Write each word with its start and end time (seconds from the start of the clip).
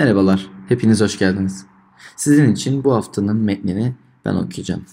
Merhabalar, 0.00 0.50
hepiniz 0.68 1.00
hoş 1.00 1.18
geldiniz. 1.18 1.66
Sizin 2.16 2.52
için 2.52 2.84
bu 2.84 2.94
haftanın 2.94 3.36
metnini 3.36 3.94
ben 4.24 4.34
okuyacağım. 4.34 4.84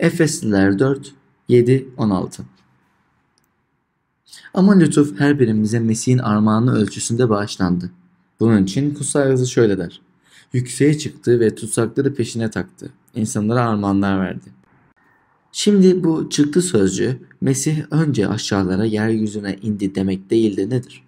Efesliler 0.00 0.78
4, 0.78 1.12
7, 1.48 1.88
16 1.96 2.42
Ama 4.54 4.78
lütuf 4.78 5.20
her 5.20 5.40
birimize 5.40 5.80
Mesih'in 5.80 6.18
armağanı 6.18 6.74
ölçüsünde 6.74 7.30
bağışlandı. 7.30 7.90
Bunun 8.40 8.64
için 8.64 8.94
kutsal 8.94 9.30
yazı 9.30 9.46
şöyle 9.46 9.78
der. 9.78 10.00
Yükseğe 10.52 10.98
çıktı 10.98 11.40
ve 11.40 11.54
tutsakları 11.54 12.14
peşine 12.14 12.50
taktı. 12.50 12.90
İnsanlara 13.14 13.60
armağanlar 13.68 14.20
verdi. 14.20 14.50
Şimdi 15.52 16.04
bu 16.04 16.30
çıktı 16.30 16.62
sözcüğü 16.62 17.18
Mesih 17.40 17.82
önce 17.90 18.28
aşağılara 18.28 18.84
yeryüzüne 18.84 19.56
indi 19.62 19.94
demek 19.94 20.30
değil 20.30 20.56
de 20.56 20.70
nedir? 20.70 21.05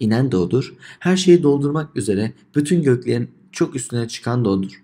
İnen 0.00 0.32
de 0.32 0.36
odur. 0.36 0.74
Her 0.98 1.16
şeyi 1.16 1.42
doldurmak 1.42 1.96
üzere 1.96 2.32
bütün 2.54 2.82
göklerin 2.82 3.30
çok 3.52 3.76
üstüne 3.76 4.08
çıkan 4.08 4.44
da 4.44 4.48
odur. 4.48 4.82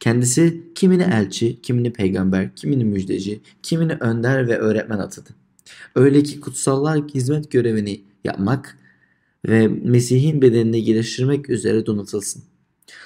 Kendisi 0.00 0.62
kimini 0.74 1.02
elçi, 1.02 1.62
kimini 1.62 1.92
peygamber, 1.92 2.54
kimini 2.56 2.84
müjdeci, 2.84 3.40
kimini 3.62 3.92
önder 3.92 4.48
ve 4.48 4.58
öğretmen 4.58 4.98
atadı. 4.98 5.30
Öyle 5.94 6.22
ki 6.22 6.40
kutsallar 6.40 7.00
hizmet 7.14 7.50
görevini 7.50 8.00
yapmak 8.24 8.78
ve 9.48 9.68
Mesih'in 9.68 10.42
bedenini 10.42 10.84
geliştirmek 10.84 11.50
üzere 11.50 11.86
donatılsın. 11.86 12.42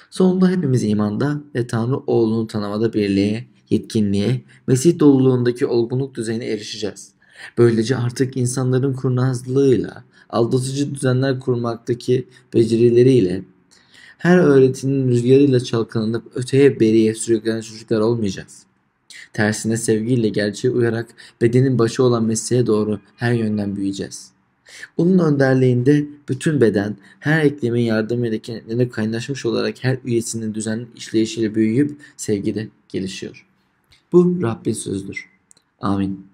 Sonunda 0.09 0.49
hepimiz 0.49 0.83
imanda 0.83 1.41
ve 1.55 1.67
Tanrı 1.67 1.97
oğlunu 1.97 2.47
tanımada 2.47 2.93
birliğe, 2.93 3.47
yetkinliğe, 3.69 4.41
Mesih 4.67 4.99
doluluğundaki 4.99 5.65
olgunluk 5.65 6.15
düzeyine 6.15 6.45
erişeceğiz. 6.45 7.13
Böylece 7.57 7.97
artık 7.97 8.37
insanların 8.37 8.93
kurnazlığıyla, 8.93 10.03
aldatıcı 10.29 10.95
düzenler 10.95 11.39
kurmaktaki 11.39 12.27
becerileriyle, 12.53 13.43
her 14.17 14.37
öğretinin 14.37 15.07
rüzgarıyla 15.07 15.59
çalkalanıp 15.59 16.23
öteye 16.35 16.79
beriye 16.79 17.15
sürüklenen 17.15 17.61
çocuklar 17.61 17.99
olmayacağız. 17.99 18.63
Tersine 19.33 19.77
sevgiyle 19.77 20.29
gerçeğe 20.29 20.69
uyarak 20.69 21.07
bedenin 21.41 21.79
başı 21.79 22.03
olan 22.03 22.23
mesleğe 22.23 22.65
doğru 22.65 22.99
her 23.15 23.33
yönden 23.33 23.75
büyüyeceğiz. 23.75 24.31
Onun 24.97 25.19
önderliğinde 25.19 26.05
bütün 26.29 26.61
beden 26.61 26.95
her 27.19 27.43
eklemin 27.45 27.81
yardımıyla 27.81 28.37
kendine 28.37 28.89
kaynaşmış 28.89 29.45
olarak 29.45 29.83
her 29.83 29.97
üyesinin 30.05 30.53
düzenli 30.53 30.87
işleyişiyle 30.95 31.55
büyüyüp 31.55 31.97
sevgide 32.17 32.67
gelişiyor. 32.89 33.47
Bu 34.11 34.41
Rabbin 34.41 34.73
sözüdür. 34.73 35.29
Amin. 35.81 36.32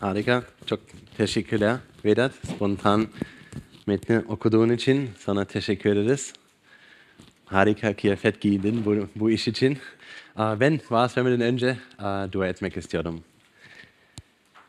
Harika. 0.00 0.42
Çok 0.66 0.80
teşekkürler 1.16 1.76
Vedat. 2.04 2.32
Spontan 2.34 3.08
metni 3.86 4.18
okuduğun 4.18 4.70
için 4.70 5.10
sana 5.18 5.44
teşekkür 5.44 5.90
ederiz. 5.90 6.32
Harika 7.44 7.96
kıyafet 7.96 8.40
giydin 8.40 8.84
bu, 8.84 9.08
bu 9.16 9.30
iş 9.30 9.48
için. 9.48 9.78
Ben 10.38 10.80
vaaz 10.90 11.16
vermeden 11.16 11.40
önce 11.40 11.76
dua 12.32 12.48
etmek 12.48 12.76
istiyorum. 12.76 13.20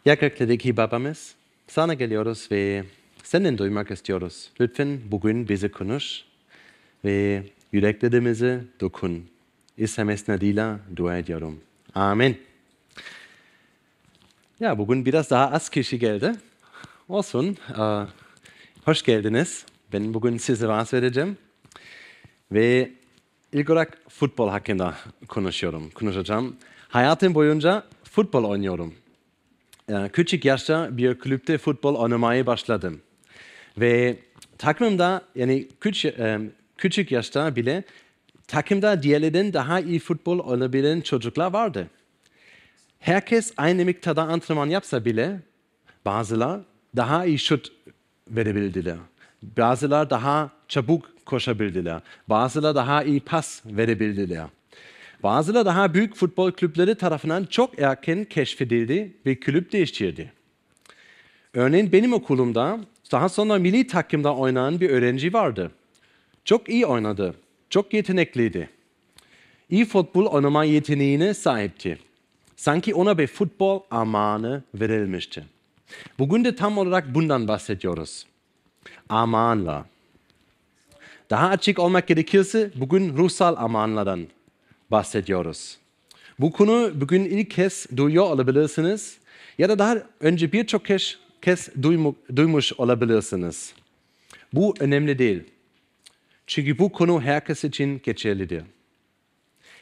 Ya 0.05 0.13
gökteki 0.13 0.77
babamız, 0.77 1.35
sana 1.67 1.93
geliyoruz 1.93 2.47
ve 2.51 2.83
senden 3.23 3.57
duymak 3.57 3.91
istiyoruz. 3.91 4.49
Lütfen 4.61 4.99
bugün 5.11 5.49
bizi 5.49 5.69
konuş 5.69 6.23
ve 7.05 7.43
yüreklerimizi 7.71 8.59
dokun. 8.81 9.25
İsa 9.77 10.03
mesnediyle 10.03 10.75
dua 10.95 11.17
ediyorum. 11.17 11.59
Amin. 11.95 12.50
Ya 14.61 14.77
bugün 14.77 15.05
biraz 15.05 15.29
daha 15.29 15.51
az 15.51 15.69
kişi 15.69 15.99
geldi. 15.99 16.31
Olsun. 17.09 17.57
Ee, 17.79 18.05
hoş 18.85 19.03
geldiniz. 19.03 19.66
Ben 19.94 20.13
bugün 20.13 20.38
size 20.38 20.67
vaaz 20.67 20.94
vereceğim. 20.94 21.38
Ve 22.51 22.91
ilk 23.53 23.69
olarak 23.69 23.97
futbol 24.09 24.50
hakkında 24.50 24.95
konuşuyorum, 25.27 25.89
konuşacağım. 25.89 26.55
Hayatım 26.89 27.35
boyunca 27.35 27.83
futbol 28.03 28.44
oynuyorum. 28.44 28.94
Ee, 29.89 30.09
küçük 30.13 30.45
yaşta 30.45 30.97
bir 30.97 31.19
kulüpte 31.19 31.57
futbol 31.57 31.95
oynamaya 31.95 32.45
başladım. 32.45 33.01
Ve 33.77 34.19
takımda 34.57 35.21
yani 35.35 35.67
küçük, 35.79 36.16
küçük 36.77 37.11
yaşta 37.11 37.55
bile 37.55 37.83
takımda 38.47 39.03
diğerlerinden 39.03 39.53
daha 39.53 39.79
iyi 39.79 40.00
futbol 40.00 40.39
oynayabilen 40.39 41.01
çocuklar 41.01 41.53
vardı. 41.53 41.88
Herkes 43.01 43.53
aynı 43.57 43.85
miktarda 43.85 44.23
antrenman 44.23 44.69
yapsa 44.69 45.06
bile 45.06 45.39
bazılar 46.06 46.62
daha 46.95 47.25
iyi 47.25 47.39
şut 47.39 47.72
verebildiler. 48.28 48.97
Bazılar 49.44 50.09
daha 50.09 50.50
çabuk 50.67 51.25
koşabildiler. 51.25 52.01
Bazılar 52.28 52.75
daha 52.75 53.03
iyi 53.03 53.19
pas 53.19 53.62
verebildiler. 53.66 54.45
Bazılar 55.23 55.66
daha 55.66 55.94
büyük 55.94 56.16
futbol 56.16 56.51
kulüpleri 56.51 56.95
tarafından 56.95 57.45
çok 57.45 57.79
erken 57.79 58.25
keşfedildi 58.25 59.13
ve 59.25 59.39
kulüp 59.39 59.72
değiştirdi. 59.72 60.33
Örneğin 61.53 61.91
benim 61.91 62.13
okulumda 62.13 62.79
daha 63.12 63.29
sonra 63.29 63.57
milli 63.57 63.88
takımda 63.88 64.35
oynayan 64.35 64.81
bir 64.81 64.89
öğrenci 64.89 65.33
vardı. 65.33 65.72
Çok 66.45 66.69
iyi 66.69 66.85
oynadı, 66.85 67.35
çok 67.69 67.94
yetenekliydi. 67.94 68.69
İyi 69.69 69.85
futbol 69.85 70.25
oynama 70.25 70.63
yeteneğine 70.63 71.33
sahipti. 71.33 72.10
Sanki 72.61 72.95
ona 72.95 73.17
bir 73.17 73.27
futbol 73.27 73.81
amanı 73.91 74.63
verilmişti. 74.75 75.45
Bugün 76.19 76.45
de 76.45 76.55
tam 76.55 76.77
olarak 76.77 77.16
bundan 77.16 77.47
bahsediyoruz. 77.47 78.25
Amanla. 79.09 79.85
Daha 81.29 81.50
açık 81.50 81.79
olmak 81.79 82.07
gerekirse 82.07 82.71
bugün 82.75 83.17
ruhsal 83.17 83.55
amanlardan 83.57 84.27
bahsediyoruz. 84.91 85.77
Bu 86.39 86.51
konu 86.51 86.91
bugün 86.95 87.25
ilk 87.25 87.51
kez 87.51 87.88
duyuyor 87.95 88.25
olabilirsiniz 88.25 89.17
ya 89.57 89.69
da 89.69 89.79
daha 89.79 89.97
önce 90.19 90.51
birçok 90.51 90.85
kez, 90.85 91.17
kez 91.41 91.69
duymuş 92.35 92.73
olabilirsiniz. 92.73 93.73
Bu 94.53 94.73
önemli 94.79 95.19
değil. 95.19 95.44
Çünkü 96.47 96.77
bu 96.77 96.91
konu 96.91 97.21
herkes 97.21 97.63
için 97.63 98.01
geçerlidir 98.03 98.63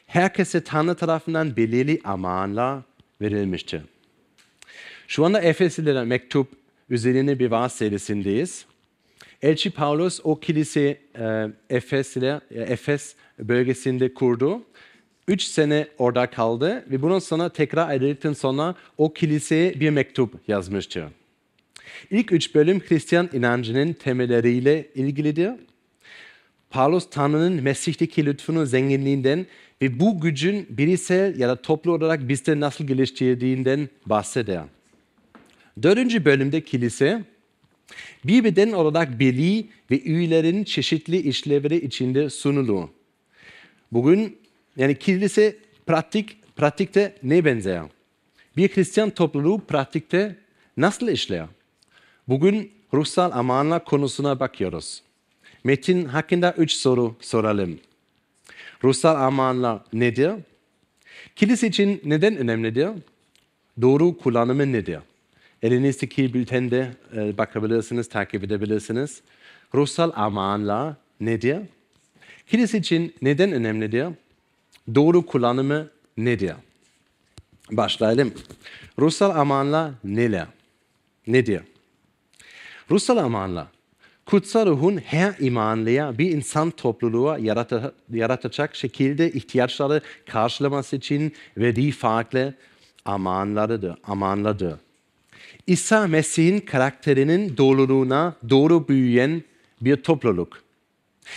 herkese 0.10 0.64
Tanrı 0.64 0.96
tarafından 0.96 1.56
belirli 1.56 2.02
amanlar 2.04 2.82
verilmiştir. 3.22 3.82
Şu 5.08 5.26
anda 5.26 5.42
Efeslilere 5.42 6.04
mektup 6.04 6.48
üzerine 6.90 7.40
bir 7.40 7.52
vaaz 7.52 7.74
serisindeyiz. 7.74 8.66
Elçi 9.42 9.72
Paulus 9.72 10.20
o 10.24 10.40
kilise 10.40 10.98
e, 11.20 11.48
Efes'le, 11.70 12.18
e, 12.18 12.42
Efes 12.52 13.16
bölgesinde 13.40 14.14
kurdu. 14.14 14.64
Üç 15.28 15.44
sene 15.44 15.88
orada 15.98 16.30
kaldı 16.30 16.86
ve 16.92 17.02
bunun 17.02 17.20
sonra 17.20 17.50
tekrar 17.50 17.90
ayrıldıktan 17.90 18.34
sonra 18.34 18.76
o 18.98 19.14
kiliseye 19.14 19.80
bir 19.80 19.90
mektup 19.90 20.34
yazmıştır. 20.48 21.04
İlk 22.12 22.32
üç 22.32 22.56
bölüm 22.56 22.80
Hristiyan 22.80 23.30
inancının 23.34 23.94
temelleriyle 23.94 24.88
ilgilidir. 24.96 25.52
Paulus 26.70 27.10
Tanrı'nın 27.10 27.64
Mesih'teki 27.64 28.26
lütfunun 28.26 28.66
zenginliğinden 28.66 29.46
ve 29.82 30.00
bu 30.00 30.20
gücün 30.20 30.68
bireysel 30.70 31.40
ya 31.40 31.50
da 31.50 31.56
toplu 31.62 31.92
olarak 31.92 32.28
bizde 32.30 32.60
nasıl 32.60 32.88
geliştirdiğinden 32.88 33.90
bahseder. 34.06 34.64
Dördüncü 35.84 36.26
bölümde 36.26 36.62
kilise 36.62 37.24
bir 38.26 38.44
beden 38.44 38.72
olarak 38.72 39.20
birliği 39.20 39.70
ve 39.92 40.02
üyelerin 40.02 40.64
çeşitli 40.64 41.18
işlevleri 41.18 41.86
içinde 41.86 42.30
sunulur. 42.30 42.88
Bugün 43.92 44.38
yani 44.78 45.00
kilise 45.00 45.58
pratik, 45.86 46.56
pratikte 46.56 47.16
ne 47.24 47.46
benzer? 47.46 47.84
Bir 48.58 48.76
Hristiyan 48.76 49.10
topluluğu 49.10 49.60
pratikte 49.60 50.36
nasıl 50.78 51.08
işler? 51.08 51.46
Bugün 52.28 52.72
ruhsal 52.94 53.32
amanlar 53.32 53.86
konusuna 53.86 54.40
bakıyoruz. 54.40 55.04
Metin 55.64 56.06
hakkında 56.06 56.54
üç 56.58 56.72
soru 56.72 57.16
soralım. 57.22 57.80
Ruhsal 58.84 59.16
amanlar 59.16 59.82
nedir? 59.94 60.32
Kilise 61.36 61.68
için 61.68 62.02
neden 62.06 62.38
önemlidir? 62.38 62.90
Doğru 63.82 64.18
kullanımı 64.18 64.72
nedir? 64.72 65.00
Elinizdeki 65.62 66.34
bültende 66.34 66.92
e, 67.16 67.38
bakabilirsiniz, 67.38 68.10
takip 68.10 68.44
edebilirsiniz. 68.44 69.22
Ruhsal 69.76 70.12
amanlar 70.16 70.94
nedir? 71.20 71.58
Kilise 72.48 72.78
için 72.78 73.16
neden 73.22 73.52
önemlidir? 73.52 74.08
Doğru 74.96 75.26
kullanımı 75.26 75.90
nedir? 76.18 76.54
Başlayalım. 77.72 78.34
Ruhsal 79.00 79.30
amanlar 79.30 79.92
neler? 80.04 80.48
Nedir? 81.28 81.62
Ruhsal 82.92 83.18
amanlar 83.18 83.68
kutsal 84.30 84.66
ruhun 84.66 84.98
her 84.98 85.36
imanlıya 85.40 86.18
bir 86.18 86.32
insan 86.32 86.72
topluluğu 86.72 87.38
yaratacak 88.10 88.76
şekilde 88.76 89.32
ihtiyaçları 89.32 90.02
karşılaması 90.28 90.96
için 90.96 91.34
verdiği 91.58 91.92
farklı 91.92 92.54
amanlarıdır. 93.06 93.96
amanlarıdır. 94.04 94.76
İsa 95.68 96.08
Mesih'in 96.08 96.60
karakterinin 96.60 97.58
doğruluğuna 97.58 98.36
doğru 98.50 98.88
büyüyen 98.88 99.44
bir 99.82 99.96
topluluk. 99.96 100.64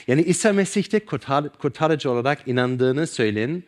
Yani 0.08 0.22
İsa 0.22 0.52
Mesih'te 0.52 1.00
kurtar, 1.00 1.48
kurtarıcı 1.48 2.10
olarak 2.10 2.48
inandığını 2.48 3.06
söyleyen 3.06 3.62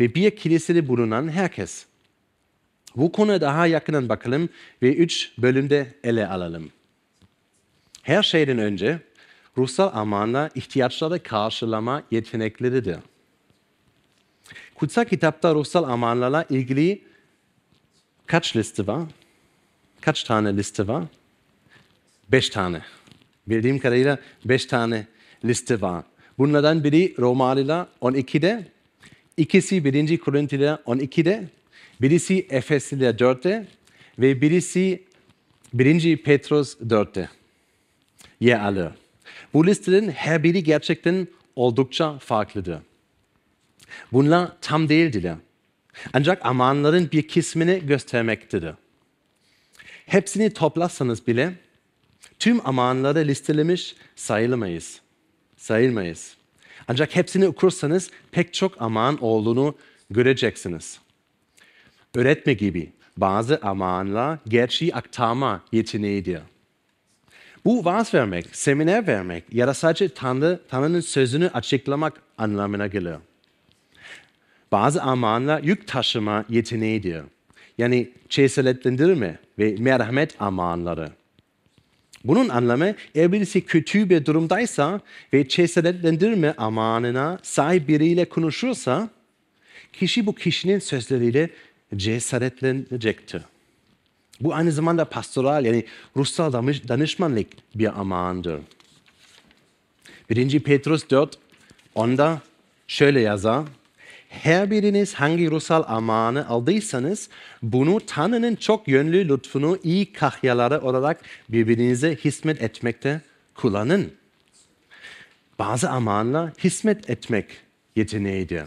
ve 0.00 0.14
bir 0.14 0.30
kilisede 0.36 0.88
bulunan 0.88 1.28
herkes. 1.28 1.86
Bu 2.96 3.12
konuya 3.12 3.40
daha 3.40 3.66
yakından 3.66 4.08
bakalım 4.08 4.48
ve 4.82 4.94
üç 4.94 5.32
bölümde 5.38 5.86
ele 6.04 6.28
alalım. 6.28 6.70
Her 8.04 8.22
şeyden 8.22 8.58
önce 8.58 8.98
ruhsal 9.58 9.90
amanla 9.94 10.50
ihtiyaçları 10.54 11.22
karşılama 11.22 12.02
yetenekleridir. 12.10 12.96
Kutsal 14.74 15.04
kitapta 15.04 15.54
ruhsal 15.54 15.84
amanlarla 15.84 16.44
ilgili 16.50 17.02
kaç 18.26 18.56
liste 18.56 18.86
var? 18.86 19.02
Kaç 20.00 20.24
tane 20.24 20.56
liste 20.56 20.86
var? 20.86 21.04
Beş 22.32 22.50
tane. 22.50 22.82
Bildiğim 23.46 23.78
kadarıyla 23.78 24.18
beş 24.44 24.66
tane 24.66 25.06
liste 25.44 25.80
var. 25.80 26.04
Bunlardan 26.38 26.84
biri 26.84 27.14
Romalılar 27.18 27.86
12'de, 28.02 28.66
ikisi 29.36 29.84
1. 29.84 30.18
Korintliler 30.18 30.74
12'de, 30.74 31.48
birisi 32.00 32.46
Efesliler 32.50 33.14
4'te 33.14 33.66
ve 34.18 34.40
birisi 34.40 35.02
1. 35.74 36.16
Petrus 36.16 36.76
4'te 36.76 37.28
yer 38.40 38.60
alır. 38.60 38.92
Bu 39.54 39.66
listelerin 39.66 40.10
her 40.10 40.42
biri 40.42 40.64
gerçekten 40.64 41.28
oldukça 41.56 42.18
farklıdır. 42.18 42.78
Bunlar 44.12 44.52
tam 44.60 44.88
değildiler. 44.88 45.36
Ancak 46.12 46.46
amanların 46.46 47.08
bir 47.12 47.28
kısmını 47.28 47.78
göstermektedir. 47.78 48.74
Hepsini 50.06 50.50
toplasanız 50.50 51.26
bile 51.26 51.54
tüm 52.38 52.66
amanları 52.66 53.18
listelemiş 53.18 53.96
sayılamayız. 54.16 55.00
Sayılmayız. 55.56 56.36
Ancak 56.88 57.16
hepsini 57.16 57.46
okursanız 57.46 58.10
pek 58.32 58.54
çok 58.54 58.82
aman 58.82 59.22
olduğunu 59.22 59.74
göreceksiniz. 60.10 61.00
Öğretme 62.14 62.52
gibi 62.52 62.92
bazı 63.16 63.58
amanlar 63.62 64.38
gerçeği 64.48 64.94
aktarma 64.94 65.64
yeteneğidir. 65.72 66.40
Bu 67.64 67.84
vaaz 67.84 68.14
vermek, 68.14 68.56
seminer 68.56 69.06
vermek 69.06 69.44
ya 69.52 69.66
da 69.66 69.74
sadece 69.74 70.08
Tanrı, 70.08 70.60
Tanrı'nın 70.68 71.00
sözünü 71.00 71.48
açıklamak 71.48 72.22
anlamına 72.38 72.86
gelir. 72.86 73.16
Bazı 74.72 75.02
amanlar 75.02 75.62
yük 75.62 75.86
taşıma 75.86 76.44
yeteneğidir. 76.48 77.22
Yani 77.78 78.10
cesaretlendirme 78.28 79.38
ve 79.58 79.76
merhamet 79.78 80.42
amanları. 80.42 81.10
Bunun 82.24 82.48
anlamı 82.48 82.94
eğer 83.14 83.32
birisi 83.32 83.60
kötü 83.60 84.10
bir 84.10 84.26
durumdaysa 84.26 85.00
ve 85.32 85.48
cesaretlendirme 85.48 86.54
amanına 86.58 87.38
sahip 87.42 87.88
biriyle 87.88 88.24
konuşursa 88.24 89.10
kişi 89.92 90.26
bu 90.26 90.34
kişinin 90.34 90.78
sözleriyle 90.78 91.50
cesaretlenecektir. 91.96 93.42
Bu 94.40 94.54
aynı 94.54 94.72
zamanda 94.72 95.04
pastoral 95.04 95.64
yani 95.64 95.84
ruhsal 96.16 96.52
danışmanlık 96.88 97.46
bir 97.74 98.00
amandır. 98.00 98.60
1. 100.30 100.60
Petrus 100.60 101.10
4, 101.10 101.38
onda 101.94 102.40
şöyle 102.88 103.20
yazar. 103.20 103.64
Her 104.28 104.70
biriniz 104.70 105.14
hangi 105.14 105.50
ruhsal 105.50 105.84
amanı 105.86 106.48
aldıysanız 106.48 107.28
bunu 107.62 108.00
Tanrı'nın 108.06 108.56
çok 108.56 108.88
yönlü 108.88 109.28
lütfunu 109.28 109.78
iyi 109.82 110.12
kahyaları 110.12 110.80
olarak 110.80 111.20
birbirinize 111.48 112.16
hizmet 112.16 112.62
etmekte 112.62 113.20
kullanın. 113.54 114.12
Bazı 115.58 115.90
amanla 115.90 116.52
hizmet 116.64 117.10
etmek 117.10 117.46
yeteneğidir. 117.96 118.64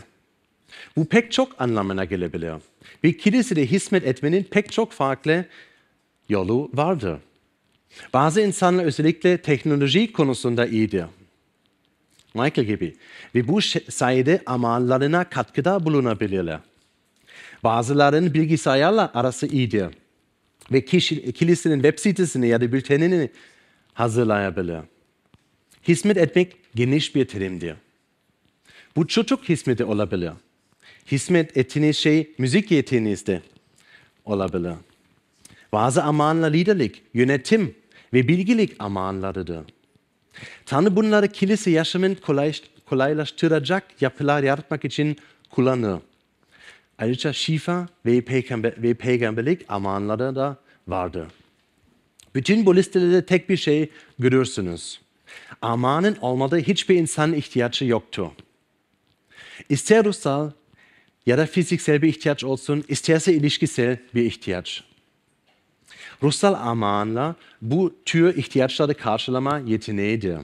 Bu 0.95 1.05
pek 1.05 1.31
çok 1.31 1.61
anlamına 1.61 2.05
gelebilir. 2.05 2.53
Bir 3.03 3.17
kilisede 3.17 3.65
hizmet 3.65 4.07
etmenin 4.07 4.43
pek 4.43 4.71
çok 4.71 4.91
farklı 4.91 5.45
yolu 6.29 6.69
vardır. 6.73 7.19
Bazı 8.13 8.41
insanlar 8.41 8.83
özellikle 8.83 9.37
teknoloji 9.37 10.13
konusunda 10.13 10.65
iyidir. 10.65 11.05
Michael 12.33 12.67
gibi. 12.67 12.95
Ve 13.35 13.47
bu 13.47 13.61
sayede 13.89 14.41
amallarına 14.45 15.29
katkıda 15.29 15.85
bulunabilirler. 15.85 16.59
Bazılarının 17.63 18.33
bilgisayarla 18.33 19.11
arası 19.13 19.47
iyidir. 19.47 19.87
Ve 20.71 20.85
kişi, 20.85 21.33
kilisenin 21.33 21.81
web 21.81 21.99
sitesini 21.99 22.47
ya 22.47 22.61
da 22.61 22.71
bültenini 22.71 23.29
hazırlayabilir. 23.93 24.79
Hizmet 25.87 26.17
etmek 26.17 26.55
geniş 26.75 27.15
bir 27.15 27.25
terimdir. 27.25 27.75
Bu 28.95 29.07
çocuk 29.07 29.49
hizmeti 29.49 29.83
olabilir. 29.83 30.31
Hizmet 31.11 31.57
ettiğiniz 31.57 31.97
şey 31.97 32.31
müzik 32.37 32.71
yeteneğinizde 32.71 33.41
olabilir. 34.25 34.73
Bazı 35.73 36.03
amanlar 36.03 36.53
liderlik, 36.53 37.03
yönetim 37.13 37.75
ve 38.13 38.27
bilgilik 38.27 38.75
amanlarıdır. 38.79 39.65
Tanrı 40.65 40.95
bunları 40.95 41.27
kilise 41.27 41.71
yaşamın 41.71 42.17
kolaylaştıracak 42.85 44.01
yapılar 44.01 44.43
yaratmak 44.43 44.85
için 44.85 45.17
kullanır. 45.49 45.99
Ayrıca 46.97 47.33
şifa 47.33 47.87
ve, 48.05 48.21
peygamber, 48.21 48.83
ve 48.83 48.93
peygamberlik 48.93 49.65
amanları 49.69 50.35
da 50.35 50.57
vardır. 50.87 51.27
Bütün 52.35 52.65
bu 52.65 52.75
listelerde 52.75 53.25
tek 53.25 53.49
bir 53.49 53.57
şey 53.57 53.89
görürsünüz. 54.19 55.01
Amanın 55.61 56.17
olmadığı 56.21 56.59
hiçbir 56.59 56.95
insanın 56.95 57.33
ihtiyacı 57.33 57.85
yoktur. 57.85 58.27
İster 59.69 60.05
ruhsal 60.05 60.51
ya 61.27 61.37
da 61.37 61.45
fiziksel 61.45 62.01
bir 62.01 62.07
ihtiyaç 62.07 62.43
olsun, 62.43 62.83
isterse 62.87 63.33
ilişkisel 63.33 63.97
bir 64.15 64.23
ihtiyaç. 64.23 64.83
Ruhsal 66.23 66.53
amanla 66.53 67.35
bu 67.61 67.95
tür 68.05 68.35
ihtiyaçları 68.35 68.93
karşılama 68.93 69.59
yeteneğidir. 69.59 70.37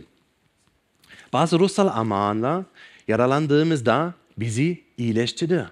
Bazı 1.34 1.60
ruhsal 1.60 1.88
amanla 1.88 2.66
yaralandığımızda 3.08 4.14
bizi 4.38 4.84
iyileştirir. 4.98 5.64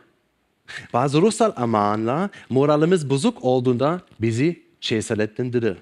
Bazı 0.94 1.22
ruhsal 1.22 1.52
amanla 1.56 2.30
moralimiz 2.50 3.10
bozuk 3.10 3.44
olduğunda 3.44 4.02
bizi 4.20 4.64
cesaretlendirir. 4.82 5.78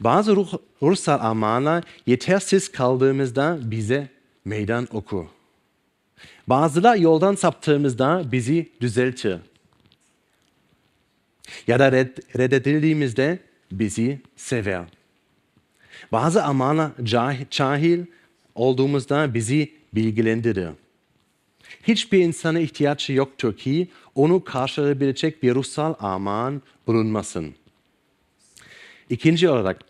Bazı 0.00 0.36
ruh, 0.36 0.52
ruhsal 0.82 1.20
amanla 1.20 1.82
yetersiz 2.06 2.72
kaldığımızda 2.72 3.58
bize 3.62 4.08
meydan 4.44 4.88
okur. 4.92 5.24
Bazılar 6.46 6.96
yoldan 6.96 7.34
saptığımızda 7.34 8.24
bizi 8.32 8.68
düzeltir. 8.80 9.38
Ya 11.66 11.78
da 11.78 11.92
red, 11.92 12.16
reddedildiğimizde 12.38 13.38
bizi 13.72 14.20
sever. 14.36 14.84
Bazı 16.12 16.44
amana 16.44 16.92
cahil 17.50 18.04
olduğumuzda 18.54 19.34
bizi 19.34 19.72
bilgilendirir. 19.94 20.68
Hiçbir 21.82 22.18
insana 22.18 22.60
ihtiyacı 22.60 23.12
yoktur 23.12 23.56
ki 23.56 23.88
onu 24.14 24.44
karşılayabilecek 24.44 25.42
bir 25.42 25.54
ruhsal 25.54 25.94
aman 25.98 26.62
bulunmasın. 26.86 27.54
İkinci 29.10 29.48
olarak 29.48 29.80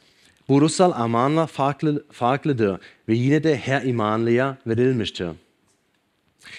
bu 0.49 0.61
ruhsal 0.61 0.93
amanla 0.93 1.47
farklı, 1.47 2.05
farklıdır 2.13 2.81
ve 3.09 3.15
yine 3.15 3.43
de 3.45 3.57
her 3.57 3.83
imanlıya 3.83 4.59
verilmiştir. 4.67 5.29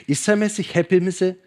İsa 0.07 0.35
Mesih 0.35 0.63
hepimize 0.63 1.37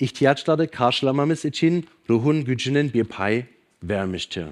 ihtiyaçları 0.00 0.70
karşılamamız 0.70 1.44
için 1.44 1.88
ruhun 2.10 2.44
gücünün 2.44 2.92
bir 2.92 3.04
pay 3.04 3.44
vermiştir. 3.82 4.46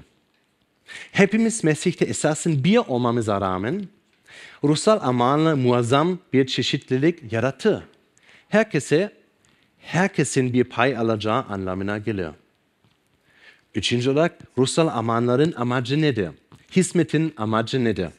Hepimiz 1.11 1.63
Mesih'te 1.63 2.05
esasen 2.05 2.63
bir 2.63 2.77
olmamıza 2.77 3.41
rağmen 3.41 3.87
ruhsal 4.63 4.99
amanla 5.01 5.55
muazzam 5.55 6.19
bir 6.33 6.47
çeşitlilik 6.47 7.33
yarattı. 7.33 7.87
Herkese, 8.49 9.13
herkesin 9.79 10.53
bir 10.53 10.63
pay 10.63 10.97
alacağı 10.97 11.43
anlamına 11.43 11.97
gelir. 11.97 12.29
Üçüncü 13.75 14.09
olarak 14.09 14.37
ruhsal 14.57 14.87
amanların 14.87 15.53
amacı 15.57 16.01
nedir? 16.01 16.29
Hizmetin 16.75 17.33
amacı 17.37 17.83
nedir? 17.83 18.09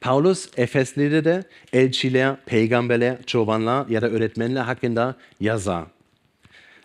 Paulus 0.00 0.48
Efesli'de 0.56 1.24
de 1.24 1.44
elçiler, 1.72 2.36
peygamberler, 2.46 3.22
çobanlar 3.26 3.88
ya 3.88 4.02
da 4.02 4.08
öğretmenler 4.10 4.60
hakkında 4.60 5.16
yazar. 5.40 5.84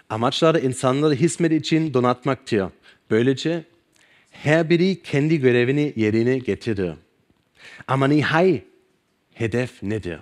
Amaçları 0.10 0.60
insanları 0.60 1.14
hizmet 1.14 1.52
için 1.52 1.94
donatmaktır. 1.94 2.66
Böylece 3.12 3.64
her 4.32 4.70
biri 4.70 5.02
kendi 5.02 5.40
görevini 5.40 5.94
yerine 5.96 6.38
getirir. 6.38 6.94
Ama 7.88 8.08
nihai 8.08 8.64
hedef 9.34 9.84
nedir? 9.84 10.20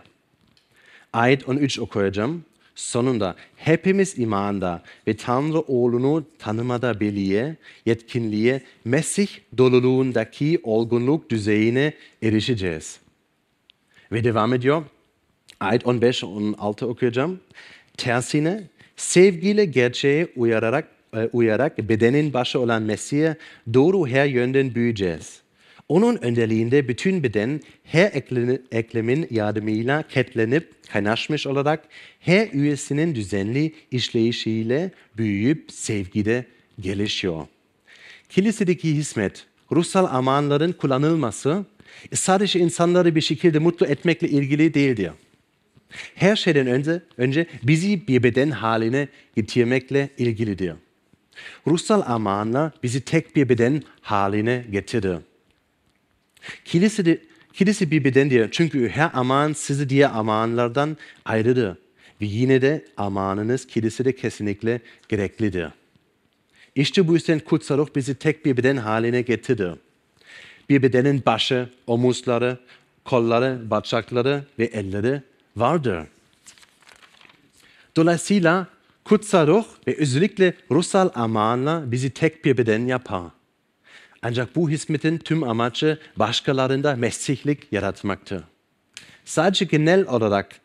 Ayet 1.14 1.50
13 1.50 1.80
okuyacağım. 1.80 2.46
Sonunda 2.82 3.36
hepimiz 3.56 4.20
imanda 4.20 4.84
ve 5.08 5.18
Tanrı 5.18 5.60
oğlunu 5.60 6.26
tanımada 6.40 7.00
biliye, 7.00 7.56
yetkinliğe, 7.86 8.62
Mesih 8.86 9.28
doluluğundaki 9.58 10.60
olgunluk 10.64 11.30
düzeyine 11.30 11.94
erişeceğiz. 12.24 13.00
Ve 14.12 14.24
devam 14.24 14.54
ediyor. 14.54 14.84
Ayet 15.60 15.88
15 15.88 16.24
und 16.24 16.56
6 16.58 16.88
okuyacağım. 16.88 17.40
Tersine 17.98 18.64
sevgiyle 18.96 19.66
gerçeğe 19.66 20.28
uyararak, 20.36 20.88
e, 21.16 21.30
uyarak 21.34 21.78
bedenin 21.78 22.34
başı 22.34 22.60
olan 22.60 22.84
Mesih'e 22.84 23.36
doğru 23.74 24.08
her 24.08 24.26
yönden 24.26 24.76
büyüyeceğiz. 24.76 25.41
Onun 25.92 26.18
önderliğinde 26.24 26.88
bütün 26.88 27.24
beden 27.24 27.62
her 27.84 28.12
eklemin 28.72 29.28
yardımıyla 29.32 30.04
ketlenip 30.04 30.72
kaynaşmış 30.92 31.48
olarak 31.48 31.84
her 32.20 32.48
üyesinin 32.54 33.16
düzenli 33.16 33.74
işleyişiyle 33.92 34.92
büyüyüp 35.18 35.72
sevgide 35.72 36.46
gelişiyor. 36.80 37.48
Kilisedeki 38.30 38.96
hizmet, 38.96 39.46
ruhsal 39.72 40.06
amanların 40.16 40.72
kullanılması 40.72 41.66
sadece 42.14 42.60
insanları 42.60 43.16
bir 43.16 43.22
şekilde 43.22 43.60
mutlu 43.60 43.86
etmekle 43.86 44.30
ilgili 44.30 44.74
değildir. 44.74 45.12
Her 46.16 46.36
şeyden 46.36 46.68
önce, 46.68 47.02
önce 47.18 47.46
bizi 47.64 48.08
bir 48.08 48.24
beden 48.24 48.52
haline 48.52 49.08
getirmekle 49.36 50.10
ilgilidir. 50.18 50.74
Ruhsal 51.68 52.02
amanla 52.06 52.72
bizi 52.84 53.02
tek 53.02 53.36
bir 53.36 53.50
beden 53.50 53.84
haline 54.02 54.66
getirir. 54.72 55.18
Kilise, 56.66 57.06
de, 57.06 57.22
kilise 57.54 57.92
bir 57.92 58.04
bedendir 58.04 58.52
çünkü 58.52 58.90
her 58.90 59.10
aman 59.14 59.54
sizi 59.54 59.90
diğer 59.90 60.10
amanlardan 60.14 60.98
ayrıdır. 61.26 61.78
Ve 62.22 62.26
yine 62.26 62.62
de 62.62 62.86
amanınız 62.98 63.68
kilisede 63.68 64.16
kesinlikle 64.16 64.82
gereklidir. 65.10 65.68
İşte 66.76 67.08
bu 67.08 67.14
yüzden 67.14 67.40
kutsal 67.40 67.78
ruh 67.78 67.88
bizi 67.96 68.16
tek 68.16 68.46
bir 68.46 68.58
beden 68.58 68.78
haline 68.78 69.22
getirir. 69.22 69.74
Bir 70.70 70.84
bedenin 70.84 71.24
başı, 71.26 71.70
omuzları, 71.88 72.58
kolları, 73.06 73.70
bacakları 73.70 74.44
ve 74.60 74.66
elleri 74.66 75.22
vardır. 75.56 76.08
Dolayısıyla 77.96 78.68
kutsal 79.06 79.48
ruh 79.48 79.66
ve 79.88 79.96
özellikle 79.98 80.54
ruhsal 80.72 81.10
amanla 81.16 81.92
bizi 81.92 82.10
tek 82.10 82.46
bir 82.46 82.58
beden 82.58 82.86
yapar. 82.86 83.24
Ancak 84.24 84.56
bu 84.56 84.70
hizmetin 84.70 85.18
tüm 85.18 85.44
amacı 85.44 86.00
başkalarında 86.18 86.96
mesihlik 86.96 87.74
yaratmaktır. 87.74 88.44
Sadece 89.26 89.66
genel 89.66 90.08
olarak 90.08 90.56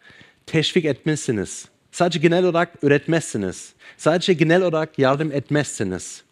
teşvik 0.46 0.84
etmezsiniz. 0.84 1.68
Sadece 1.92 2.18
genel 2.18 2.44
olarak 2.44 2.74
üretmezsiniz. 2.82 3.72
Sadece 3.96 4.32
genel 4.32 4.62
olarak 4.62 4.98
yardım 4.98 5.32
etmezsiniz. 5.32 6.22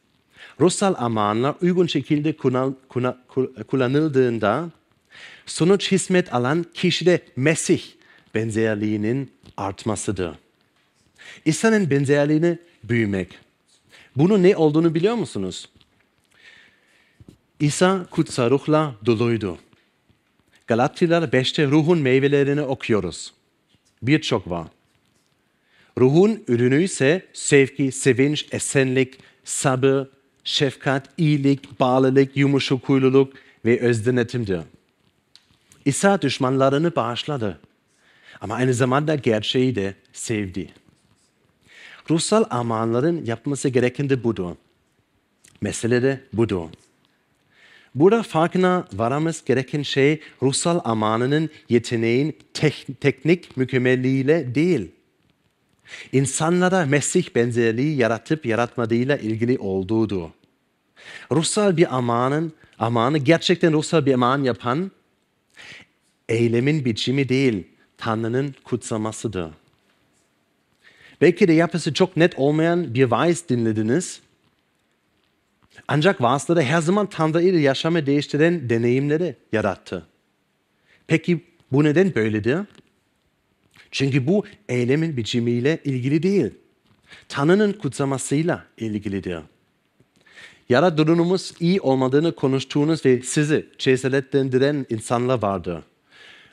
Ruhsal 0.61 0.95
amanlar 0.99 1.55
uygun 1.63 1.87
şekilde 1.87 2.37
kullanıldığında 3.67 4.71
sonuç 5.47 5.93
hizmet 5.93 6.35
alan 6.35 6.67
kişide 6.75 7.21
Mesih 7.37 7.83
benzerliğinin 8.35 9.33
artmasıdır. 9.57 10.31
İnsanın 11.45 11.91
benzerliğini 11.91 12.59
büyümek. 12.85 13.39
Bunun 14.17 14.43
ne 14.43 14.57
olduğunu 14.57 14.95
biliyor 14.95 15.15
musunuz? 15.15 15.69
İsa 17.65 18.07
kutsal 18.11 18.51
ruhla 18.51 18.95
doluydu. 19.07 19.59
Galatyalar 20.67 21.23
5'te 21.23 21.67
ruhun 21.67 21.99
meyvelerini 21.99 22.63
okuyoruz. 22.63 23.33
Birçok 24.03 24.51
var. 24.51 24.67
Ruhun 25.99 26.45
ürünü 26.49 26.83
ise 26.83 27.27
sevgi, 27.33 27.93
sevinç, 27.93 28.47
esenlik, 28.53 29.19
sabır, 29.45 30.07
şefkat, 30.45 31.09
iyilik, 31.19 31.81
bağlılık, 31.81 32.37
yumuşak 32.37 32.89
huyluluk 32.89 33.33
ve 33.65 33.81
özdenetimdir. 33.81 34.61
İsa 35.85 36.23
düşmanlarını 36.23 36.97
bağışladı. 36.97 37.61
Ama 38.41 38.55
aynı 38.55 38.75
zamanda 38.75 39.15
gerçeği 39.15 39.75
de 39.75 39.95
sevdi. 40.13 40.73
Ruhsal 42.11 42.45
amanların 42.51 43.25
yapması 43.25 43.69
gereken 43.69 44.11
de 44.11 44.25
budur. 44.25 44.57
Mesele 45.61 46.03
de 46.03 46.21
budur. 46.33 46.69
Burada 47.95 48.23
farkına 48.23 48.87
varamız 48.93 49.45
gereken 49.45 49.83
şey 49.83 50.21
ruhsal 50.43 50.81
amanının 50.85 51.51
yeteneğin 51.69 52.37
tek, 52.55 52.87
teknik 53.01 53.57
mükemmelliğiyle 53.57 54.55
değil. 54.55 54.91
İnsanlara 56.13 56.87
Mesih 56.87 57.35
benzerliği 57.35 57.97
yaratıp 57.97 58.47
yaratmadığıyla 58.47 59.17
ilgili 59.17 59.59
olduğudur. 59.59 60.29
Ruhsal 61.33 61.77
bir 61.77 61.97
amanın, 61.97 62.53
amanı 62.79 63.19
gerçekten 63.19 63.73
ruhsal 63.73 64.07
bir 64.07 64.15
aman 64.15 64.43
yapan 64.43 64.91
eylemin 66.29 66.85
biçimi 66.85 67.29
değil, 67.29 67.67
Tanrı'nın 67.99 68.55
kutsamasıdır. 68.65 69.51
Belki 71.21 71.49
de 71.49 71.53
yapısı 71.53 71.95
çok 71.95 72.17
net 72.17 72.39
olmayan 72.39 72.95
bir 72.95 73.05
vaaz 73.05 73.49
dinlediniz. 73.49 74.21
Ancak 75.89 76.21
vaazları 76.21 76.63
her 76.63 76.81
zaman 76.81 77.07
Tanrı 77.07 77.43
yaşamı 77.43 78.07
değiştiren 78.07 78.71
deneyimleri 78.71 79.37
yarattı. 79.53 80.07
Peki 81.07 81.41
bu 81.73 81.85
neden 81.85 82.15
böyledir? 82.15 82.59
Çünkü 83.91 84.27
bu 84.27 84.45
eylemin 84.69 85.17
biçimiyle 85.17 85.79
ilgili 85.85 86.23
değil. 86.23 86.51
Tanrı'nın 87.29 87.73
kutsamasıyla 87.73 88.65
ilgilidir. 88.79 89.39
Ya 90.69 90.83
da 90.83 90.97
durumumuz 90.97 91.53
iyi 91.61 91.81
olmadığını 91.81 92.35
konuştuğunuz 92.35 93.07
ve 93.07 93.23
sizi 93.23 93.67
cesaretlendiren 93.79 94.87
insanlar 94.91 95.43
vardır. 95.43 95.83